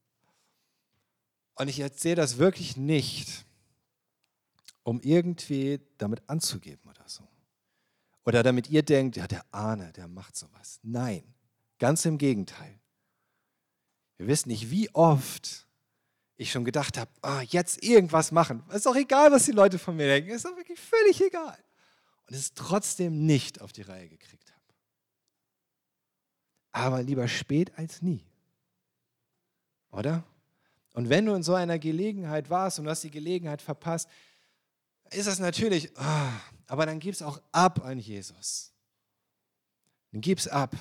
Und 1.57 1.69
ich 1.69 1.81
erzähle 1.81 2.17
das 2.17 2.39
wirklich 2.39 2.77
nicht, 2.77 3.45
um 4.83 5.01
irgendwie 5.01 5.81
damit 5.99 6.23
anzugeben 6.29 6.89
oder 6.89 7.09
so. 7.09 7.27
Oder 8.25 8.43
damit 8.43 8.69
ihr 8.69 8.83
denkt, 8.83 9.17
ja, 9.17 9.27
der 9.27 9.45
Ahne, 9.53 9.93
der 9.93 10.09
macht 10.09 10.37
sowas. 10.37 10.79
Nein, 10.83 11.23
ganz 11.79 12.05
im 12.05 12.19
Gegenteil. 12.19 12.79
Wir 14.19 14.27
wissen 14.27 14.49
nicht, 14.49 14.71
wie 14.71 14.93
oft 14.95 15.66
ich 16.37 16.51
schon 16.51 16.65
gedacht 16.65 16.99
habe, 16.99 17.11
ah, 17.23 17.41
jetzt 17.43 17.83
irgendwas 17.83 18.31
machen. 18.31 18.63
Ist 18.73 18.87
doch 18.87 18.97
egal, 18.97 19.33
was 19.33 19.45
die 19.45 19.53
Leute 19.53 19.79
von 19.79 19.97
mir 19.97 20.07
denken. 20.07 20.31
Ist 20.31 20.45
doch 20.45 20.57
wirklich 20.57 20.79
völlig 20.79 21.21
egal. 21.23 21.59
Und 22.29 22.37
es 22.37 22.53
trotzdem 22.55 23.25
nicht 23.25 23.61
auf 23.61 23.73
die 23.73 23.83
Reihe 23.83 24.09
gekriegt 24.09 24.51
habe. 24.51 24.63
Aber 26.73 27.03
lieber 27.03 27.27
spät 27.27 27.73
als 27.79 28.03
nie. 28.03 28.23
Oder? 29.91 30.25
Und 30.93 31.09
wenn 31.09 31.25
du 31.25 31.35
in 31.35 31.43
so 31.43 31.55
einer 31.55 31.79
Gelegenheit 31.79 32.51
warst 32.51 32.79
und 32.79 32.85
du 32.85 32.91
hast 32.91 33.05
die 33.05 33.11
Gelegenheit 33.11 33.63
verpasst, 33.63 34.09
ist 35.11 35.27
das 35.27 35.39
natürlich, 35.39 35.91
oh, 35.97 36.33
aber 36.67 36.85
dann 36.85 36.99
gib 36.99 37.15
es 37.15 37.23
auch 37.23 37.41
ab 37.53 37.85
an 37.85 37.99
Jesus. 37.99 38.73
Dann 40.13 40.21
gib 40.21 40.39
es 40.39 40.49
ab. 40.49 40.75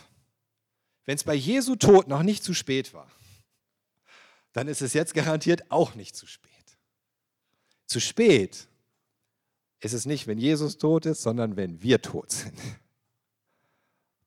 Wenn 1.05 1.15
es 1.15 1.23
bei 1.23 1.35
Jesu 1.35 1.75
Tod 1.75 2.07
noch 2.07 2.23
nicht 2.23 2.43
zu 2.43 2.53
spät 2.53 2.93
war, 2.93 3.09
dann 4.55 4.69
ist 4.69 4.81
es 4.81 4.93
jetzt 4.93 5.13
garantiert 5.13 5.69
auch 5.69 5.95
nicht 5.95 6.15
zu 6.15 6.25
spät. 6.25 6.77
Zu 7.87 7.99
spät 7.99 8.69
ist 9.81 9.91
es 9.91 10.05
nicht, 10.05 10.27
wenn 10.27 10.37
Jesus 10.37 10.77
tot 10.77 11.05
ist, 11.05 11.21
sondern 11.23 11.57
wenn 11.57 11.83
wir 11.83 12.01
tot 12.01 12.31
sind. 12.31 12.57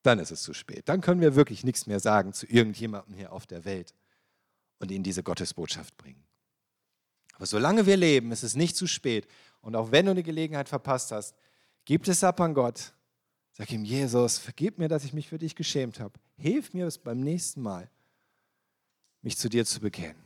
Dann 0.03 0.19
ist 0.19 0.31
es 0.31 0.43
zu 0.43 0.53
spät. 0.53 0.87
Dann 0.87 1.01
können 1.01 1.23
wir 1.23 1.35
wirklich 1.35 1.65
nichts 1.65 1.87
mehr 1.87 1.99
sagen 1.99 2.35
zu 2.35 2.45
irgendjemandem 2.45 3.15
hier 3.15 3.33
auf 3.33 3.47
der 3.47 3.65
Welt 3.65 3.95
und 4.81 4.91
ihnen 4.91 5.03
diese 5.03 5.23
Gottesbotschaft 5.23 5.97
bringen. 5.97 6.23
Aber 7.33 7.47
solange 7.47 7.87
wir 7.87 7.97
leben, 7.97 8.31
ist 8.31 8.43
es 8.43 8.55
nicht 8.55 8.77
zu 8.77 8.87
spät. 8.87 9.27
Und 9.63 9.77
auch 9.77 9.93
wenn 9.93 10.05
du 10.05 10.11
eine 10.11 10.23
Gelegenheit 10.23 10.69
verpasst 10.69 11.11
hast, 11.11 11.35
gib 11.87 12.07
es 12.07 12.23
ab 12.23 12.39
an 12.43 12.53
Gott. 12.53 12.93
Sag 13.53 13.73
ihm, 13.73 13.83
Jesus, 13.83 14.37
vergib 14.37 14.77
mir, 14.77 14.89
dass 14.89 15.05
ich 15.05 15.15
mich 15.15 15.29
für 15.29 15.39
dich 15.39 15.57
geschämt 15.57 16.01
habe. 16.01 16.21
Hilf 16.37 16.75
mir 16.75 16.87
es 16.87 16.99
beim 16.99 17.21
nächsten 17.21 17.63
Mal, 17.63 17.91
mich 19.23 19.37
zu 19.37 19.49
dir 19.49 19.65
zu 19.65 19.81
bekennen. 19.81 20.23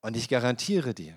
Und 0.00 0.16
ich 0.16 0.28
garantiere 0.28 0.94
dir, 0.94 1.16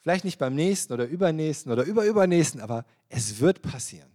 vielleicht 0.00 0.24
nicht 0.24 0.38
beim 0.38 0.54
nächsten 0.54 0.92
oder 0.92 1.06
übernächsten 1.06 1.72
oder 1.72 1.84
überübernächsten, 1.84 2.60
aber 2.60 2.84
es 3.08 3.40
wird 3.40 3.62
passieren, 3.62 4.10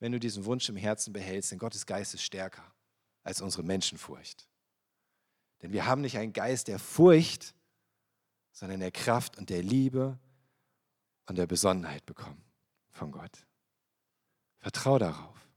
wenn 0.00 0.12
du 0.12 0.18
diesen 0.18 0.44
Wunsch 0.44 0.68
im 0.68 0.76
Herzen 0.76 1.12
behältst, 1.12 1.52
denn 1.52 1.58
Gottes 1.58 1.86
Geist 1.86 2.14
ist 2.14 2.22
stärker 2.22 2.64
als 3.22 3.40
unsere 3.40 3.62
Menschenfurcht. 3.62 4.48
Denn 5.62 5.72
wir 5.72 5.86
haben 5.86 6.00
nicht 6.00 6.16
einen 6.16 6.32
Geist 6.32 6.68
der 6.68 6.78
Furcht, 6.78 7.54
sondern 8.52 8.80
der 8.80 8.90
Kraft 8.90 9.38
und 9.38 9.50
der 9.50 9.62
Liebe 9.62 10.18
und 11.26 11.36
der 11.36 11.46
Besonnenheit 11.46 12.04
bekommen 12.06 12.42
von 12.90 13.12
Gott. 13.12 13.46
Vertrau 14.58 14.98
darauf. 14.98 15.49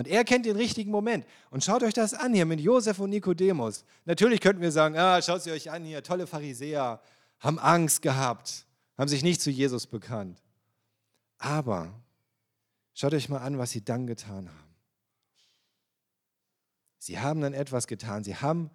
Und 0.00 0.08
er 0.08 0.24
kennt 0.24 0.46
den 0.46 0.56
richtigen 0.56 0.90
Moment. 0.90 1.26
Und 1.50 1.62
schaut 1.62 1.82
euch 1.82 1.92
das 1.92 2.14
an 2.14 2.32
hier 2.32 2.46
mit 2.46 2.58
Josef 2.58 3.00
und 3.00 3.10
Nikodemus. 3.10 3.84
Natürlich 4.06 4.40
könnten 4.40 4.62
wir 4.62 4.72
sagen, 4.72 4.96
ah, 4.96 5.20
schaut 5.20 5.42
sie 5.42 5.50
euch 5.50 5.70
an 5.70 5.84
hier, 5.84 6.02
tolle 6.02 6.26
Pharisäer, 6.26 7.02
haben 7.38 7.58
Angst 7.58 8.00
gehabt, 8.00 8.64
haben 8.96 9.08
sich 9.08 9.22
nicht 9.22 9.42
zu 9.42 9.50
Jesus 9.50 9.86
bekannt. 9.86 10.42
Aber 11.36 11.92
schaut 12.94 13.12
euch 13.12 13.28
mal 13.28 13.40
an, 13.40 13.58
was 13.58 13.72
sie 13.72 13.84
dann 13.84 14.06
getan 14.06 14.48
haben. 14.48 14.74
Sie 16.96 17.18
haben 17.18 17.42
dann 17.42 17.52
etwas 17.52 17.86
getan. 17.86 18.24
Sie 18.24 18.36
haben 18.36 18.70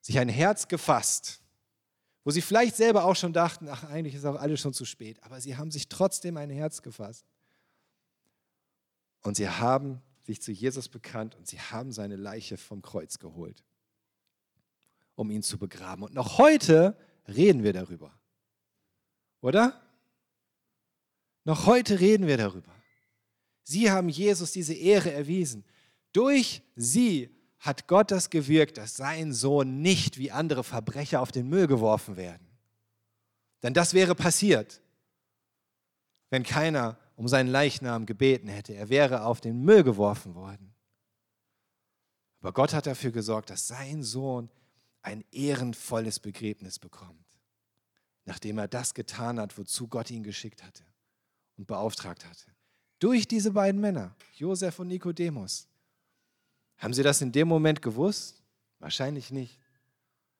sich 0.00 0.18
ein 0.18 0.30
Herz 0.30 0.68
gefasst, 0.68 1.42
wo 2.24 2.30
sie 2.30 2.40
vielleicht 2.40 2.76
selber 2.76 3.04
auch 3.04 3.16
schon 3.16 3.34
dachten, 3.34 3.68
ach, 3.68 3.84
eigentlich 3.84 4.14
ist 4.14 4.24
auch 4.24 4.36
alles 4.36 4.58
schon 4.58 4.72
zu 4.72 4.86
spät. 4.86 5.22
Aber 5.22 5.38
sie 5.38 5.54
haben 5.54 5.70
sich 5.70 5.90
trotzdem 5.90 6.38
ein 6.38 6.48
Herz 6.48 6.80
gefasst. 6.80 7.26
Und 9.20 9.36
sie 9.36 9.50
haben 9.50 10.00
sich 10.22 10.40
zu 10.40 10.52
Jesus 10.52 10.88
bekannt 10.88 11.34
und 11.34 11.46
sie 11.46 11.60
haben 11.60 11.92
seine 11.92 12.16
Leiche 12.16 12.56
vom 12.56 12.82
Kreuz 12.82 13.18
geholt, 13.18 13.64
um 15.14 15.30
ihn 15.30 15.42
zu 15.42 15.58
begraben. 15.58 16.04
Und 16.04 16.14
noch 16.14 16.38
heute 16.38 16.96
reden 17.28 17.62
wir 17.62 17.72
darüber. 17.72 18.12
Oder? 19.40 19.80
Noch 21.44 21.66
heute 21.66 21.98
reden 21.98 22.26
wir 22.26 22.36
darüber. 22.36 22.72
Sie 23.64 23.90
haben 23.90 24.08
Jesus 24.08 24.52
diese 24.52 24.74
Ehre 24.74 25.12
erwiesen. 25.12 25.64
Durch 26.12 26.62
sie 26.76 27.30
hat 27.58 27.86
Gott 27.86 28.10
das 28.10 28.30
gewirkt, 28.30 28.76
dass 28.76 28.96
sein 28.96 29.32
Sohn 29.32 29.82
nicht 29.82 30.18
wie 30.18 30.30
andere 30.30 30.64
Verbrecher 30.64 31.20
auf 31.20 31.32
den 31.32 31.48
Müll 31.48 31.66
geworfen 31.66 32.16
werden. 32.16 32.46
Denn 33.62 33.74
das 33.74 33.94
wäre 33.94 34.14
passiert, 34.14 34.80
wenn 36.30 36.42
keiner 36.42 36.98
um 37.22 37.28
seinen 37.28 37.50
Leichnam 37.50 38.04
gebeten 38.04 38.48
hätte. 38.48 38.74
Er 38.74 38.88
wäre 38.88 39.22
auf 39.22 39.40
den 39.40 39.62
Müll 39.62 39.84
geworfen 39.84 40.34
worden. 40.34 40.74
Aber 42.40 42.52
Gott 42.52 42.74
hat 42.74 42.88
dafür 42.88 43.12
gesorgt, 43.12 43.48
dass 43.48 43.68
sein 43.68 44.02
Sohn 44.02 44.50
ein 45.02 45.24
ehrenvolles 45.30 46.18
Begräbnis 46.18 46.80
bekommt, 46.80 47.24
nachdem 48.24 48.58
er 48.58 48.66
das 48.66 48.92
getan 48.92 49.38
hat, 49.38 49.56
wozu 49.56 49.86
Gott 49.86 50.10
ihn 50.10 50.24
geschickt 50.24 50.64
hatte 50.64 50.82
und 51.56 51.68
beauftragt 51.68 52.24
hatte. 52.24 52.56
Durch 52.98 53.28
diese 53.28 53.52
beiden 53.52 53.80
Männer, 53.80 54.16
Josef 54.34 54.80
und 54.80 54.88
Nikodemus. 54.88 55.68
Haben 56.78 56.92
sie 56.92 57.04
das 57.04 57.20
in 57.20 57.30
dem 57.30 57.46
Moment 57.46 57.82
gewusst? 57.82 58.42
Wahrscheinlich 58.80 59.30
nicht. 59.30 59.60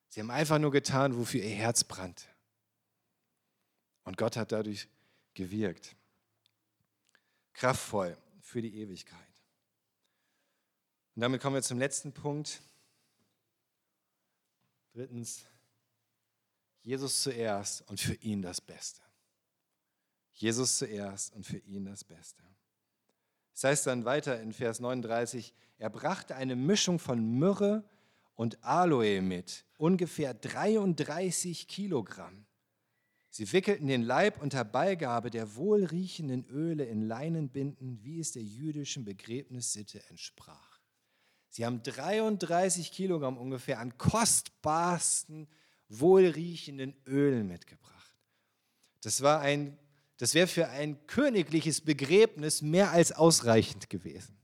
Sie 0.08 0.18
haben 0.18 0.32
einfach 0.32 0.58
nur 0.58 0.72
getan, 0.72 1.16
wofür 1.16 1.44
ihr 1.44 1.54
Herz 1.54 1.84
brannte. 1.84 2.24
Und 4.02 4.16
Gott 4.16 4.36
hat 4.36 4.50
dadurch 4.50 4.88
gewirkt 5.34 5.94
kraftvoll 7.52 8.16
für 8.40 8.62
die 8.62 8.80
Ewigkeit. 8.80 9.18
Und 11.14 11.22
damit 11.22 11.40
kommen 11.42 11.56
wir 11.56 11.62
zum 11.62 11.78
letzten 11.78 12.12
Punkt. 12.12 12.62
Drittens, 14.94 15.44
Jesus 16.82 17.22
zuerst 17.22 17.88
und 17.88 18.00
für 18.00 18.14
ihn 18.14 18.42
das 18.42 18.60
Beste. 18.60 19.00
Jesus 20.32 20.78
zuerst 20.78 21.34
und 21.34 21.46
für 21.46 21.58
ihn 21.58 21.84
das 21.84 22.04
Beste. 22.04 22.42
Das 23.52 23.64
heißt 23.64 23.86
dann 23.86 24.04
weiter 24.04 24.40
in 24.40 24.52
Vers 24.52 24.80
39, 24.80 25.54
er 25.78 25.90
brachte 25.90 26.34
eine 26.34 26.56
Mischung 26.56 26.98
von 26.98 27.38
Myrrhe 27.38 27.84
und 28.34 28.62
Aloe 28.64 29.20
mit, 29.20 29.64
ungefähr 29.76 30.34
33 30.34 31.68
Kilogramm. 31.68 32.46
Sie 33.32 33.50
wickelten 33.50 33.86
den 33.86 34.02
Leib 34.02 34.42
unter 34.42 34.62
Beigabe 34.62 35.30
der 35.30 35.56
wohlriechenden 35.56 36.44
Öle 36.50 36.85
in 36.85 37.00
Leinenbinden, 37.00 38.04
wie 38.04 38.20
es 38.20 38.33
der 38.33 38.42
jüdischen 38.42 39.06
Begräbnissitte 39.06 40.06
entsprach. 40.10 40.78
Sie 41.48 41.64
haben 41.64 41.83
33 41.83 42.92
Kilogramm 42.92 43.38
ungefähr 43.38 43.78
an 43.78 43.96
kostbarsten, 43.96 45.48
wohlriechenden 45.88 46.94
Ölen 47.06 47.48
mitgebracht. 47.48 48.18
Das 49.00 49.22
das 50.18 50.35
wäre 50.35 50.46
für 50.46 50.68
ein 50.68 51.06
königliches 51.06 51.80
Begräbnis 51.80 52.60
mehr 52.60 52.90
als 52.90 53.12
ausreichend 53.12 53.88
gewesen. 53.88 54.38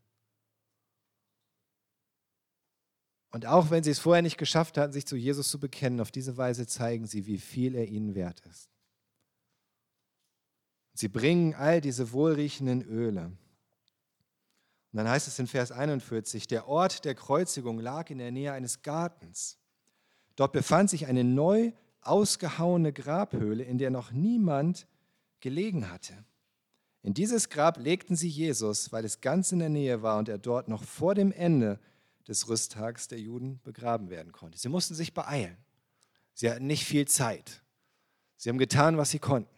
Und 3.33 3.45
auch 3.45 3.69
wenn 3.69 3.85
sie 3.85 3.91
es 3.91 3.99
vorher 3.99 4.23
nicht 4.23 4.39
geschafft 4.39 4.79
hatten, 4.79 4.95
sich 4.95 5.07
zu 5.07 5.15
Jesus 5.15 5.51
zu 5.51 5.61
bekennen, 5.61 6.01
auf 6.01 6.11
diese 6.11 6.39
Weise 6.39 6.67
zeigen 6.67 7.07
sie, 7.07 7.27
wie 7.27 7.37
viel 7.37 7.75
er 7.75 7.87
ihnen 7.87 8.15
wert 8.15 8.41
ist. 8.51 8.78
Sie 10.99 11.07
bringen 11.07 11.55
all 11.55 11.81
diese 11.81 12.11
wohlriechenden 12.11 12.83
Öle. 12.83 13.27
Und 13.27 13.37
dann 14.97 15.09
heißt 15.09 15.29
es 15.29 15.39
in 15.39 15.47
Vers 15.47 15.71
41, 15.71 16.49
der 16.49 16.67
Ort 16.67 17.05
der 17.05 17.15
Kreuzigung 17.15 17.79
lag 17.79 18.11
in 18.11 18.19
der 18.19 18.33
Nähe 18.33 18.51
eines 18.51 18.83
Gartens. 18.83 19.59
Dort 20.35 20.51
befand 20.51 20.91
sich 20.91 21.07
eine 21.07 21.23
neu 21.23 21.71
ausgehauene 22.01 22.93
Grabhöhle, 22.93 23.63
in 23.63 23.79
der 23.79 23.91
noch 23.91 24.11
niemand 24.11 24.89
gelegen 25.39 25.89
hatte. 25.89 26.15
In 27.05 27.15
dieses 27.15 27.49
Grab 27.49 27.79
legten 27.79 28.17
sie 28.17 28.29
Jesus, 28.29 28.91
weil 28.91 29.05
es 29.05 29.21
ganz 29.21 29.53
in 29.53 29.61
der 29.61 29.69
Nähe 29.69 30.03
war 30.03 30.19
und 30.19 30.29
er 30.29 30.39
dort 30.39 30.67
noch 30.67 30.83
vor 30.83 31.15
dem 31.15 31.31
Ende 31.31 31.79
des 32.27 32.49
Rüsttags 32.49 33.07
der 33.07 33.21
Juden 33.21 33.61
begraben 33.63 34.11
werden 34.11 34.33
konnte. 34.33 34.59
Sie 34.59 34.69
mussten 34.69 34.97
sich 34.97 35.15
beeilen. 35.15 35.59
Sie 36.35 36.51
hatten 36.51 36.67
nicht 36.67 36.85
viel 36.85 37.07
Zeit. 37.07 37.63
Sie 38.37 38.49
haben 38.49 38.59
getan, 38.59 38.97
was 38.97 39.11
sie 39.11 39.21
konnten. 39.21 39.58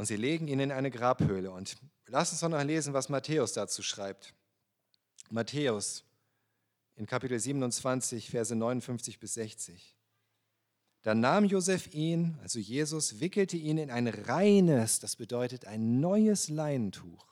Und 0.00 0.06
sie 0.06 0.16
legen 0.16 0.48
ihn 0.48 0.60
in 0.60 0.72
eine 0.72 0.90
Grabhöhle. 0.90 1.50
Und 1.50 1.76
lass 2.06 2.32
uns 2.32 2.40
doch 2.40 2.48
noch 2.48 2.62
lesen, 2.62 2.94
was 2.94 3.10
Matthäus 3.10 3.52
dazu 3.52 3.82
schreibt. 3.82 4.32
Matthäus 5.28 6.04
in 6.96 7.04
Kapitel 7.04 7.38
27, 7.38 8.30
Verse 8.30 8.56
59 8.56 9.18
bis 9.18 9.34
60. 9.34 9.94
Dann 11.02 11.20
nahm 11.20 11.44
Josef 11.44 11.92
ihn, 11.92 12.38
also 12.40 12.58
Jesus, 12.58 13.20
wickelte 13.20 13.58
ihn 13.58 13.76
in 13.76 13.90
ein 13.90 14.08
reines, 14.08 15.00
das 15.00 15.16
bedeutet 15.16 15.66
ein 15.66 16.00
neues 16.00 16.48
Leinentuch, 16.48 17.26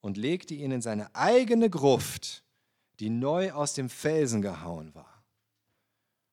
und 0.00 0.16
legte 0.16 0.54
ihn 0.54 0.70
in 0.70 0.80
seine 0.80 1.14
eigene 1.14 1.68
Gruft, 1.68 2.42
die 3.00 3.10
neu 3.10 3.52
aus 3.52 3.74
dem 3.74 3.90
Felsen 3.90 4.40
gehauen 4.40 4.94
war. 4.94 5.26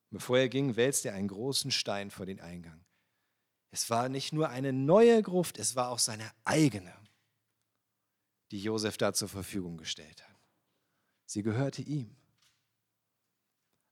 Bevor 0.09 0.37
er 0.37 0.47
ging, 0.47 0.77
wälzte 0.77 1.09
er 1.09 1.15
einen 1.15 1.27
großen 1.27 1.71
Stein 1.71 2.11
vor 2.11 2.25
den 2.25 2.39
Eingang. 2.39 2.86
Es 3.71 3.89
war 3.89 4.09
nicht 4.09 4.33
nur 4.33 4.49
eine 4.49 4.73
neue 4.73 5.21
Gruft, 5.21 5.57
es 5.57 5.75
war 5.75 5.89
auch 5.89 5.99
seine 5.99 6.31
eigene, 6.43 6.93
die 8.51 8.61
Josef 8.61 8.97
da 8.97 9.13
zur 9.13 9.29
Verfügung 9.29 9.77
gestellt 9.77 10.23
hat. 10.23 10.35
Sie 11.25 11.43
gehörte 11.43 11.81
ihm. 11.81 12.15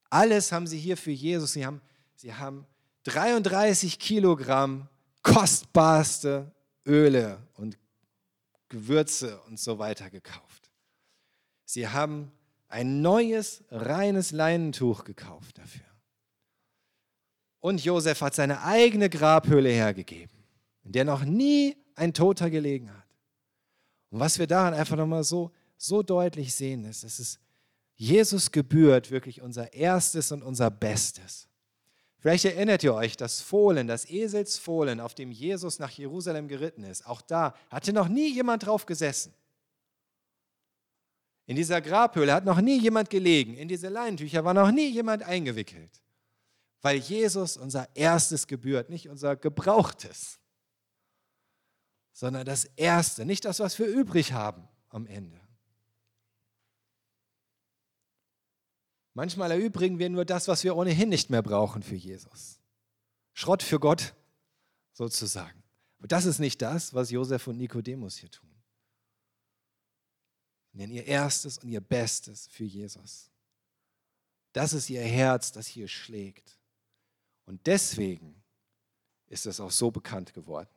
Alles 0.10 0.52
haben 0.52 0.68
sie 0.68 0.80
hier 0.80 0.96
für 0.96 1.12
Jesus. 1.12 1.54
Sie 1.54 1.66
haben 1.66 1.82
Sie 2.16 2.34
haben 2.34 2.66
33 3.04 4.00
Kilogramm 4.00 4.88
kostbarste 5.22 6.52
Öle 6.86 7.46
und 7.56 7.78
Gewürze 8.70 9.42
und 9.44 9.60
so 9.60 9.80
weiter 9.80 10.10
gekauft. 10.10 10.72
Sie 11.66 11.88
haben 11.88 12.32
ein 12.68 13.02
neues, 13.02 13.64
reines 13.70 14.32
Leinentuch 14.32 15.04
gekauft 15.04 15.58
dafür. 15.58 15.86
Und 17.66 17.84
Josef 17.84 18.22
hat 18.22 18.36
seine 18.36 18.62
eigene 18.62 19.10
Grabhöhle 19.10 19.70
hergegeben, 19.70 20.38
in 20.84 20.92
der 20.92 21.04
noch 21.04 21.26
nie 21.26 21.76
ein 21.96 22.14
Toter 22.14 22.52
gelegen 22.52 22.96
hat. 22.96 23.08
Und 24.12 24.20
was 24.20 24.38
wir 24.38 24.46
daran 24.46 24.76
einfach 24.76 24.96
nochmal 24.96 25.24
so, 25.24 25.50
so 25.76 26.04
deutlich 26.04 26.54
sehen, 26.54 26.86
ist, 26.86 27.04
dass 27.04 27.18
es 27.18 27.40
Jesus 27.96 28.52
gebührt 28.52 29.10
wirklich 29.10 29.42
unser 29.42 29.74
Erstes 29.74 30.32
und 30.32 30.44
unser 30.44 30.70
Bestes. 30.70 31.48
Vielleicht 32.20 32.46
erinnert 32.46 32.84
ihr 32.84 32.94
euch, 32.94 33.18
das 33.18 33.42
Fohlen, 33.42 33.88
das 33.88 34.08
Eselsfohlen, 34.08 35.00
auf 35.00 35.16
dem 35.16 35.32
Jesus 35.32 35.80
nach 35.80 35.90
Jerusalem 35.90 36.48
geritten 36.48 36.84
ist. 36.84 37.08
Auch 37.08 37.24
da 37.24 37.56
hatte 37.72 37.94
noch 37.94 38.10
nie 38.10 38.32
jemand 38.32 38.68
drauf 38.68 38.86
gesessen. 38.86 39.34
In 41.48 41.56
dieser 41.56 41.82
Grabhöhle 41.82 42.32
hat 42.32 42.46
noch 42.46 42.62
nie 42.62 42.80
jemand 42.80 43.10
gelegen. 43.10 43.58
In 43.58 43.68
diese 43.68 43.90
Leinentücher 43.90 44.46
war 44.46 44.54
noch 44.54 44.70
nie 44.70 44.92
jemand 44.92 45.24
eingewickelt. 45.24 46.05
Weil 46.86 47.00
Jesus 47.00 47.58
unser 47.58 47.90
erstes 47.96 48.46
gebührt, 48.46 48.92
nicht 48.92 49.10
unser 49.10 49.36
gebrauchtes, 49.36 50.40
sondern 52.12 52.46
das 52.46 52.66
erste, 52.76 53.26
nicht 53.26 53.46
das, 53.46 53.60
was 53.60 53.80
wir 53.80 53.88
übrig 53.88 54.34
haben 54.34 54.68
am 54.90 55.08
Ende. 55.08 55.42
Manchmal 59.16 59.50
erübrigen 59.50 59.98
wir 59.98 60.12
nur 60.12 60.26
das, 60.26 60.48
was 60.48 60.64
wir 60.64 60.76
ohnehin 60.76 61.10
nicht 61.10 61.32
mehr 61.32 61.42
brauchen 61.42 61.82
für 61.82 61.96
Jesus. 61.96 62.60
Schrott 63.34 63.64
für 63.64 63.80
Gott 63.80 64.14
sozusagen. 64.94 65.64
Aber 65.98 66.08
das 66.08 66.26
ist 66.26 66.38
nicht 66.38 66.62
das, 66.62 66.94
was 66.94 67.10
Josef 67.10 67.48
und 67.48 67.58
Nikodemus 67.58 68.18
hier 68.18 68.30
tun. 68.30 68.54
Denn 70.74 70.92
ihr 70.92 71.08
erstes 71.08 71.58
und 71.58 71.68
ihr 71.68 71.82
Bestes 71.82 72.46
für 72.46 72.64
Jesus. 72.64 73.32
Das 74.54 74.72
ist 74.74 74.88
ihr 74.92 75.02
Herz, 75.02 75.52
das 75.52 75.66
hier 75.66 75.88
schlägt. 75.88 76.60
Und 77.46 77.66
deswegen 77.68 78.42
ist 79.28 79.46
es 79.46 79.60
auch 79.60 79.72
so 79.72 79.92
bekannt 79.92 80.34
geworden, 80.34 80.70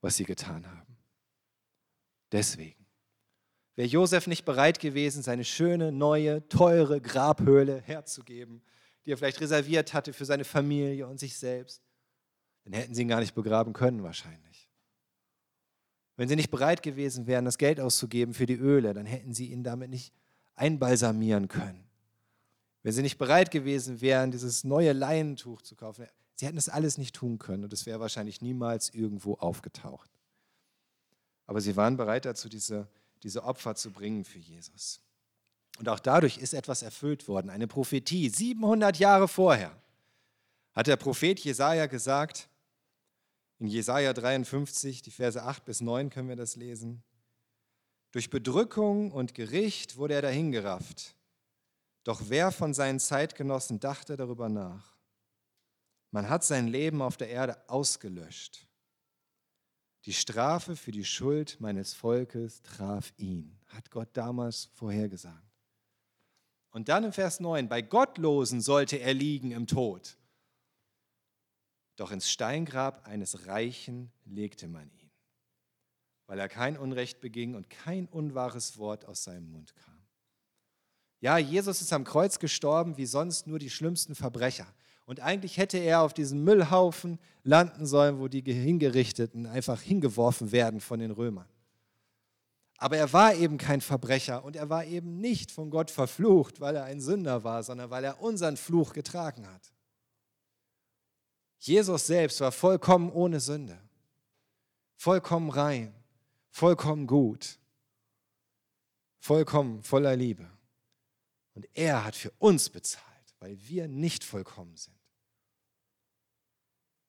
was 0.00 0.16
sie 0.16 0.24
getan 0.24 0.66
haben. 0.66 0.96
Deswegen. 2.32 2.86
Wäre 3.74 3.88
Josef 3.88 4.26
nicht 4.26 4.44
bereit 4.44 4.80
gewesen, 4.80 5.22
seine 5.22 5.44
schöne, 5.44 5.92
neue, 5.92 6.46
teure 6.48 7.00
Grabhöhle 7.00 7.80
herzugeben, 7.80 8.62
die 9.04 9.12
er 9.12 9.16
vielleicht 9.16 9.40
reserviert 9.40 9.94
hatte 9.94 10.12
für 10.12 10.24
seine 10.24 10.44
Familie 10.44 11.06
und 11.06 11.20
sich 11.20 11.36
selbst, 11.36 11.82
dann 12.64 12.72
hätten 12.72 12.94
sie 12.94 13.02
ihn 13.02 13.08
gar 13.08 13.20
nicht 13.20 13.34
begraben 13.34 13.72
können 13.72 14.02
wahrscheinlich. 14.02 14.68
Wenn 16.16 16.28
sie 16.28 16.36
nicht 16.36 16.50
bereit 16.50 16.82
gewesen 16.82 17.28
wären, 17.28 17.44
das 17.44 17.58
Geld 17.58 17.78
auszugeben 17.78 18.34
für 18.34 18.46
die 18.46 18.56
Öle, 18.56 18.92
dann 18.92 19.06
hätten 19.06 19.32
sie 19.32 19.46
ihn 19.46 19.62
damit 19.62 19.88
nicht 19.88 20.12
einbalsamieren 20.56 21.46
können. 21.46 21.87
Wenn 22.88 22.94
sie 22.94 23.02
nicht 23.02 23.18
bereit 23.18 23.50
gewesen 23.50 24.00
wären, 24.00 24.30
dieses 24.30 24.64
neue 24.64 24.94
Leinentuch 24.94 25.60
zu 25.60 25.76
kaufen, 25.76 26.06
sie 26.36 26.46
hätten 26.46 26.56
das 26.56 26.70
alles 26.70 26.96
nicht 26.96 27.14
tun 27.14 27.38
können 27.38 27.64
und 27.64 27.72
es 27.72 27.84
wäre 27.84 28.00
wahrscheinlich 28.00 28.40
niemals 28.40 28.88
irgendwo 28.88 29.34
aufgetaucht. 29.34 30.10
Aber 31.46 31.60
sie 31.60 31.76
waren 31.76 31.98
bereit 31.98 32.24
dazu, 32.24 32.48
diese 32.48 32.88
diese 33.22 33.44
Opfer 33.44 33.74
zu 33.74 33.90
bringen 33.90 34.24
für 34.24 34.38
Jesus. 34.38 35.00
Und 35.78 35.88
auch 35.88 36.00
dadurch 36.00 36.38
ist 36.38 36.54
etwas 36.54 36.82
erfüllt 36.82 37.28
worden, 37.28 37.50
eine 37.50 37.68
Prophetie. 37.68 38.28
700 38.28 38.98
Jahre 38.98 39.28
vorher 39.28 39.76
hat 40.72 40.86
der 40.86 40.96
Prophet 40.96 41.38
Jesaja 41.40 41.86
gesagt, 41.86 42.48
in 43.58 43.66
Jesaja 43.66 44.12
53, 44.12 45.02
die 45.02 45.10
Verse 45.10 45.42
8 45.42 45.64
bis 45.64 45.80
9 45.80 46.10
können 46.10 46.28
wir 46.28 46.36
das 46.36 46.56
lesen. 46.56 47.02
Durch 48.12 48.30
Bedrückung 48.30 49.10
und 49.12 49.34
Gericht 49.34 49.96
wurde 49.96 50.14
er 50.14 50.22
dahingerafft. 50.22 51.16
Doch 52.04 52.22
wer 52.28 52.52
von 52.52 52.74
seinen 52.74 53.00
Zeitgenossen 53.00 53.80
dachte 53.80 54.16
darüber 54.16 54.48
nach? 54.48 54.96
Man 56.10 56.28
hat 56.28 56.44
sein 56.44 56.68
Leben 56.68 57.02
auf 57.02 57.16
der 57.16 57.28
Erde 57.28 57.68
ausgelöscht. 57.68 58.66
Die 60.04 60.14
Strafe 60.14 60.76
für 60.76 60.92
die 60.92 61.04
Schuld 61.04 61.60
meines 61.60 61.92
Volkes 61.92 62.62
traf 62.62 63.12
ihn, 63.18 63.58
hat 63.66 63.90
Gott 63.90 64.08
damals 64.14 64.70
vorhergesagt. 64.74 65.44
Und 66.70 66.88
dann 66.88 67.04
im 67.04 67.12
Vers 67.12 67.40
9, 67.40 67.68
bei 67.68 67.82
Gottlosen 67.82 68.60
sollte 68.60 68.96
er 68.96 69.12
liegen 69.12 69.50
im 69.50 69.66
Tod. 69.66 70.16
Doch 71.96 72.12
ins 72.12 72.30
Steingrab 72.30 73.06
eines 73.06 73.46
Reichen 73.46 74.12
legte 74.24 74.68
man 74.68 74.88
ihn, 74.92 75.10
weil 76.26 76.38
er 76.38 76.48
kein 76.48 76.78
Unrecht 76.78 77.20
beging 77.20 77.54
und 77.54 77.68
kein 77.68 78.06
unwahres 78.06 78.78
Wort 78.78 79.04
aus 79.06 79.24
seinem 79.24 79.50
Mund 79.50 79.74
kam. 79.74 79.87
Ja, 81.20 81.38
Jesus 81.38 81.80
ist 81.80 81.92
am 81.92 82.04
Kreuz 82.04 82.38
gestorben 82.38 82.96
wie 82.96 83.06
sonst 83.06 83.46
nur 83.46 83.58
die 83.58 83.70
schlimmsten 83.70 84.14
Verbrecher. 84.14 84.66
Und 85.04 85.20
eigentlich 85.20 85.56
hätte 85.56 85.78
er 85.78 86.02
auf 86.02 86.12
diesem 86.12 86.44
Müllhaufen 86.44 87.18
landen 87.42 87.86
sollen, 87.86 88.18
wo 88.18 88.28
die 88.28 88.42
Hingerichteten 88.42 89.46
einfach 89.46 89.80
hingeworfen 89.80 90.52
werden 90.52 90.80
von 90.80 91.00
den 91.00 91.10
Römern. 91.10 91.48
Aber 92.76 92.96
er 92.96 93.12
war 93.12 93.34
eben 93.34 93.58
kein 93.58 93.80
Verbrecher 93.80 94.44
und 94.44 94.54
er 94.54 94.68
war 94.68 94.84
eben 94.84 95.18
nicht 95.18 95.50
von 95.50 95.70
Gott 95.70 95.90
verflucht, 95.90 96.60
weil 96.60 96.76
er 96.76 96.84
ein 96.84 97.00
Sünder 97.00 97.42
war, 97.42 97.62
sondern 97.64 97.90
weil 97.90 98.04
er 98.04 98.20
unseren 98.20 98.56
Fluch 98.56 98.92
getragen 98.92 99.48
hat. 99.48 99.72
Jesus 101.58 102.06
selbst 102.06 102.40
war 102.40 102.52
vollkommen 102.52 103.10
ohne 103.10 103.40
Sünde, 103.40 103.78
vollkommen 104.96 105.50
rein, 105.50 105.92
vollkommen 106.50 107.08
gut, 107.08 107.58
vollkommen 109.18 109.82
voller 109.82 110.14
Liebe. 110.14 110.48
Und 111.58 111.66
er 111.74 112.04
hat 112.04 112.14
für 112.16 112.30
uns 112.38 112.70
bezahlt, 112.70 113.04
weil 113.40 113.58
wir 113.68 113.88
nicht 113.88 114.24
vollkommen 114.24 114.76
sind 114.76 114.98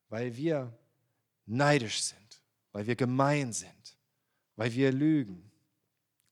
weil 0.10 0.36
wir 0.36 0.78
neidisch 1.45 2.02
sind, 2.02 2.41
weil 2.72 2.86
wir 2.86 2.95
gemein 2.95 3.54
sind, 3.54 3.97
weil 4.56 4.74
wir 4.74 4.91
lügen, 4.91 5.50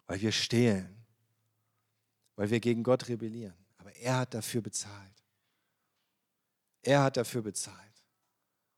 weil 0.08 0.20
wir 0.20 0.32
stehlen, 0.32 1.06
weil 2.36 2.50
wir 2.50 2.60
gegen 2.60 2.84
Gott 2.84 3.08
rebellieren. 3.08 3.56
Aber 3.78 3.96
er 3.96 4.18
hat 4.18 4.34
dafür 4.34 4.62
bezahlt. 4.62 5.24
Er 6.82 7.04
hat 7.04 7.18
dafür 7.18 7.42
bezahlt. 7.42 7.78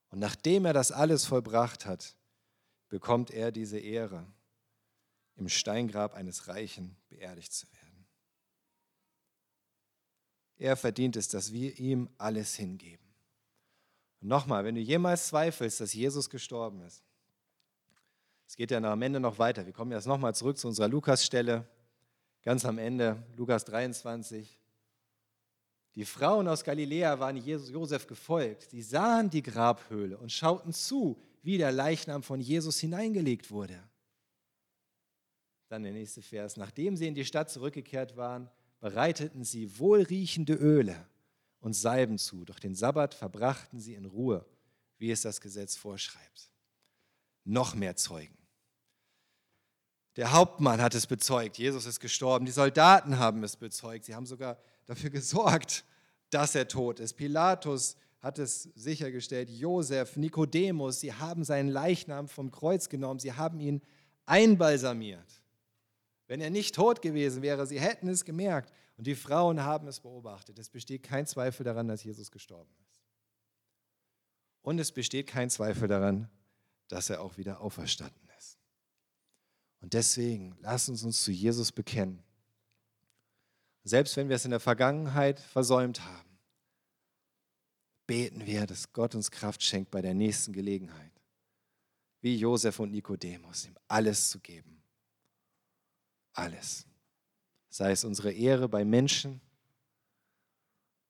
Und 0.09 0.19
nachdem 0.19 0.65
er 0.65 0.73
das 0.73 0.91
alles 0.91 1.25
vollbracht 1.25 1.85
hat, 1.85 2.15
bekommt 2.89 3.31
er 3.31 3.51
diese 3.51 3.79
Ehre, 3.79 4.25
im 5.35 5.47
Steingrab 5.47 6.15
eines 6.15 6.47
Reichen 6.47 6.97
beerdigt 7.07 7.53
zu 7.53 7.71
werden. 7.71 7.78
Er 10.59 10.75
verdient 10.75 11.15
es, 11.15 11.29
dass 11.29 11.53
wir 11.53 11.79
ihm 11.79 12.09
alles 12.17 12.55
hingeben. 12.55 13.07
Und 14.21 14.27
nochmal, 14.27 14.65
wenn 14.65 14.75
du 14.75 14.81
jemals 14.81 15.27
zweifelst, 15.27 15.79
dass 15.79 15.93
Jesus 15.93 16.29
gestorben 16.29 16.81
ist, 16.81 17.01
es 18.45 18.57
geht 18.57 18.71
ja 18.71 18.79
am 18.79 19.01
Ende 19.01 19.19
noch 19.19 19.39
weiter. 19.39 19.65
Wir 19.65 19.73
kommen 19.73 19.91
jetzt 19.91 20.07
nochmal 20.07 20.35
zurück 20.35 20.57
zu 20.57 20.67
unserer 20.67 20.89
Lukas-Stelle, 20.89 21.65
ganz 22.43 22.65
am 22.65 22.77
Ende, 22.77 23.23
Lukas 23.37 23.63
23. 23.63 24.59
Die 25.95 26.05
Frauen 26.05 26.47
aus 26.47 26.63
Galiläa 26.63 27.19
waren 27.19 27.37
Jesus, 27.37 27.69
Josef 27.69 28.05
gefolgt. 28.05 28.69
Sie 28.69 28.81
sahen 28.81 29.29
die 29.29 29.43
Grabhöhle 29.43 30.17
und 30.17 30.31
schauten 30.31 30.73
zu, 30.73 31.21
wie 31.41 31.57
der 31.57 31.71
Leichnam 31.71 32.21
von 32.21 32.41
Jesus 32.41 32.79
hineingelegt 32.79 33.49
wurde. 33.49 33.81
Dann 35.69 35.83
der 35.83 35.93
nächste 35.93 36.21
Vers. 36.21 36.57
Nachdem 36.57 36.97
sie 36.97 37.07
in 37.07 37.15
die 37.15 37.25
Stadt 37.25 37.49
zurückgekehrt 37.49 38.17
waren, 38.17 38.49
bereiteten 38.79 39.43
sie 39.43 39.79
wohlriechende 39.79 40.53
Öle 40.53 41.05
und 41.59 41.73
Salben 41.73 42.17
zu. 42.17 42.45
Doch 42.45 42.59
den 42.59 42.75
Sabbat 42.75 43.13
verbrachten 43.13 43.79
sie 43.79 43.95
in 43.95 44.05
Ruhe, 44.05 44.45
wie 44.97 45.11
es 45.11 45.21
das 45.21 45.41
Gesetz 45.41 45.75
vorschreibt. 45.75 46.51
Noch 47.43 47.75
mehr 47.75 47.95
Zeugen. 47.95 48.37
Der 50.15 50.31
Hauptmann 50.31 50.81
hat 50.81 50.95
es 50.95 51.07
bezeugt, 51.07 51.57
Jesus 51.57 51.85
ist 51.85 51.99
gestorben. 51.99 52.45
Die 52.45 52.51
Soldaten 52.51 53.19
haben 53.19 53.43
es 53.43 53.55
bezeugt. 53.55 54.05
Sie 54.05 54.15
haben 54.15 54.25
sogar 54.25 54.57
dafür 54.85 55.09
gesorgt, 55.09 55.85
dass 56.29 56.55
er 56.55 56.67
tot 56.67 56.99
ist. 56.99 57.13
Pilatus 57.13 57.95
hat 58.21 58.37
es 58.37 58.63
sichergestellt, 58.75 59.49
Josef, 59.49 60.17
Nikodemus, 60.17 60.99
sie 60.99 61.13
haben 61.13 61.43
seinen 61.43 61.69
Leichnam 61.69 62.27
vom 62.27 62.51
Kreuz 62.51 62.89
genommen, 62.89 63.19
sie 63.19 63.33
haben 63.33 63.59
ihn 63.59 63.81
einbalsamiert. 64.25 65.38
Wenn 66.29 66.41
er 66.41 66.51
nicht 66.51 66.75
tot 66.75 67.01
gewesen 67.01 67.41
wäre, 67.41 67.65
sie 67.65 67.79
hätten 67.79 68.07
es 68.07 68.23
gemerkt. 68.23 68.71
Und 68.97 69.07
die 69.07 69.15
Frauen 69.15 69.63
haben 69.63 69.87
es 69.87 69.99
beobachtet. 69.99 70.59
Es 70.59 70.69
besteht 70.69 71.01
kein 71.01 71.25
Zweifel 71.25 71.63
daran, 71.63 71.87
dass 71.87 72.03
Jesus 72.03 72.29
gestorben 72.29 72.71
ist. 72.87 73.01
Und 74.61 74.77
es 74.77 74.91
besteht 74.91 75.25
kein 75.25 75.49
Zweifel 75.49 75.87
daran, 75.87 76.29
dass 76.87 77.09
er 77.09 77.21
auch 77.21 77.37
wieder 77.37 77.61
auferstanden 77.61 78.29
ist. 78.37 78.59
Und 79.81 79.95
deswegen 79.95 80.55
lass 80.61 80.87
uns 80.87 81.03
uns 81.03 81.23
zu 81.23 81.31
Jesus 81.31 81.71
bekennen. 81.71 82.21
Selbst 83.83 84.15
wenn 84.15 84.29
wir 84.29 84.35
es 84.35 84.45
in 84.45 84.51
der 84.51 84.59
Vergangenheit 84.59 85.39
versäumt 85.39 86.05
haben, 86.05 86.37
beten 88.05 88.45
wir, 88.45 88.67
dass 88.67 88.93
Gott 88.93 89.15
uns 89.15 89.31
Kraft 89.31 89.63
schenkt 89.63 89.89
bei 89.89 90.03
der 90.03 90.13
nächsten 90.13 90.53
Gelegenheit. 90.53 91.11
Wie 92.21 92.35
Josef 92.35 92.79
und 92.79 92.91
Nikodemus, 92.91 93.65
ihm 93.65 93.77
alles 93.87 94.29
zu 94.29 94.39
geben. 94.39 94.78
Alles. 96.39 96.87
Sei 97.67 97.91
es 97.91 98.05
unsere 98.05 98.31
Ehre 98.31 98.69
bei 98.69 98.85
Menschen 98.85 99.41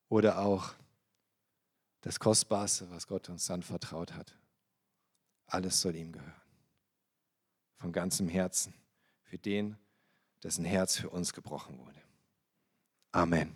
oder 0.07 0.39
auch 0.39 0.73
das 2.01 2.19
Kostbarste, 2.19 2.89
was 2.89 3.05
Gott 3.05 3.29
uns 3.29 3.51
anvertraut 3.51 4.13
hat. 4.13 4.35
Alles 5.45 5.81
soll 5.81 5.95
ihm 5.95 6.11
gehören. 6.11 6.33
Von 7.75 7.91
ganzem 7.91 8.27
Herzen. 8.27 8.73
Für 9.21 9.37
den, 9.37 9.77
dessen 10.41 10.65
Herz 10.65 10.97
für 10.97 11.11
uns 11.11 11.31
gebrochen 11.31 11.77
wurde. 11.77 12.01
Amen. 13.11 13.55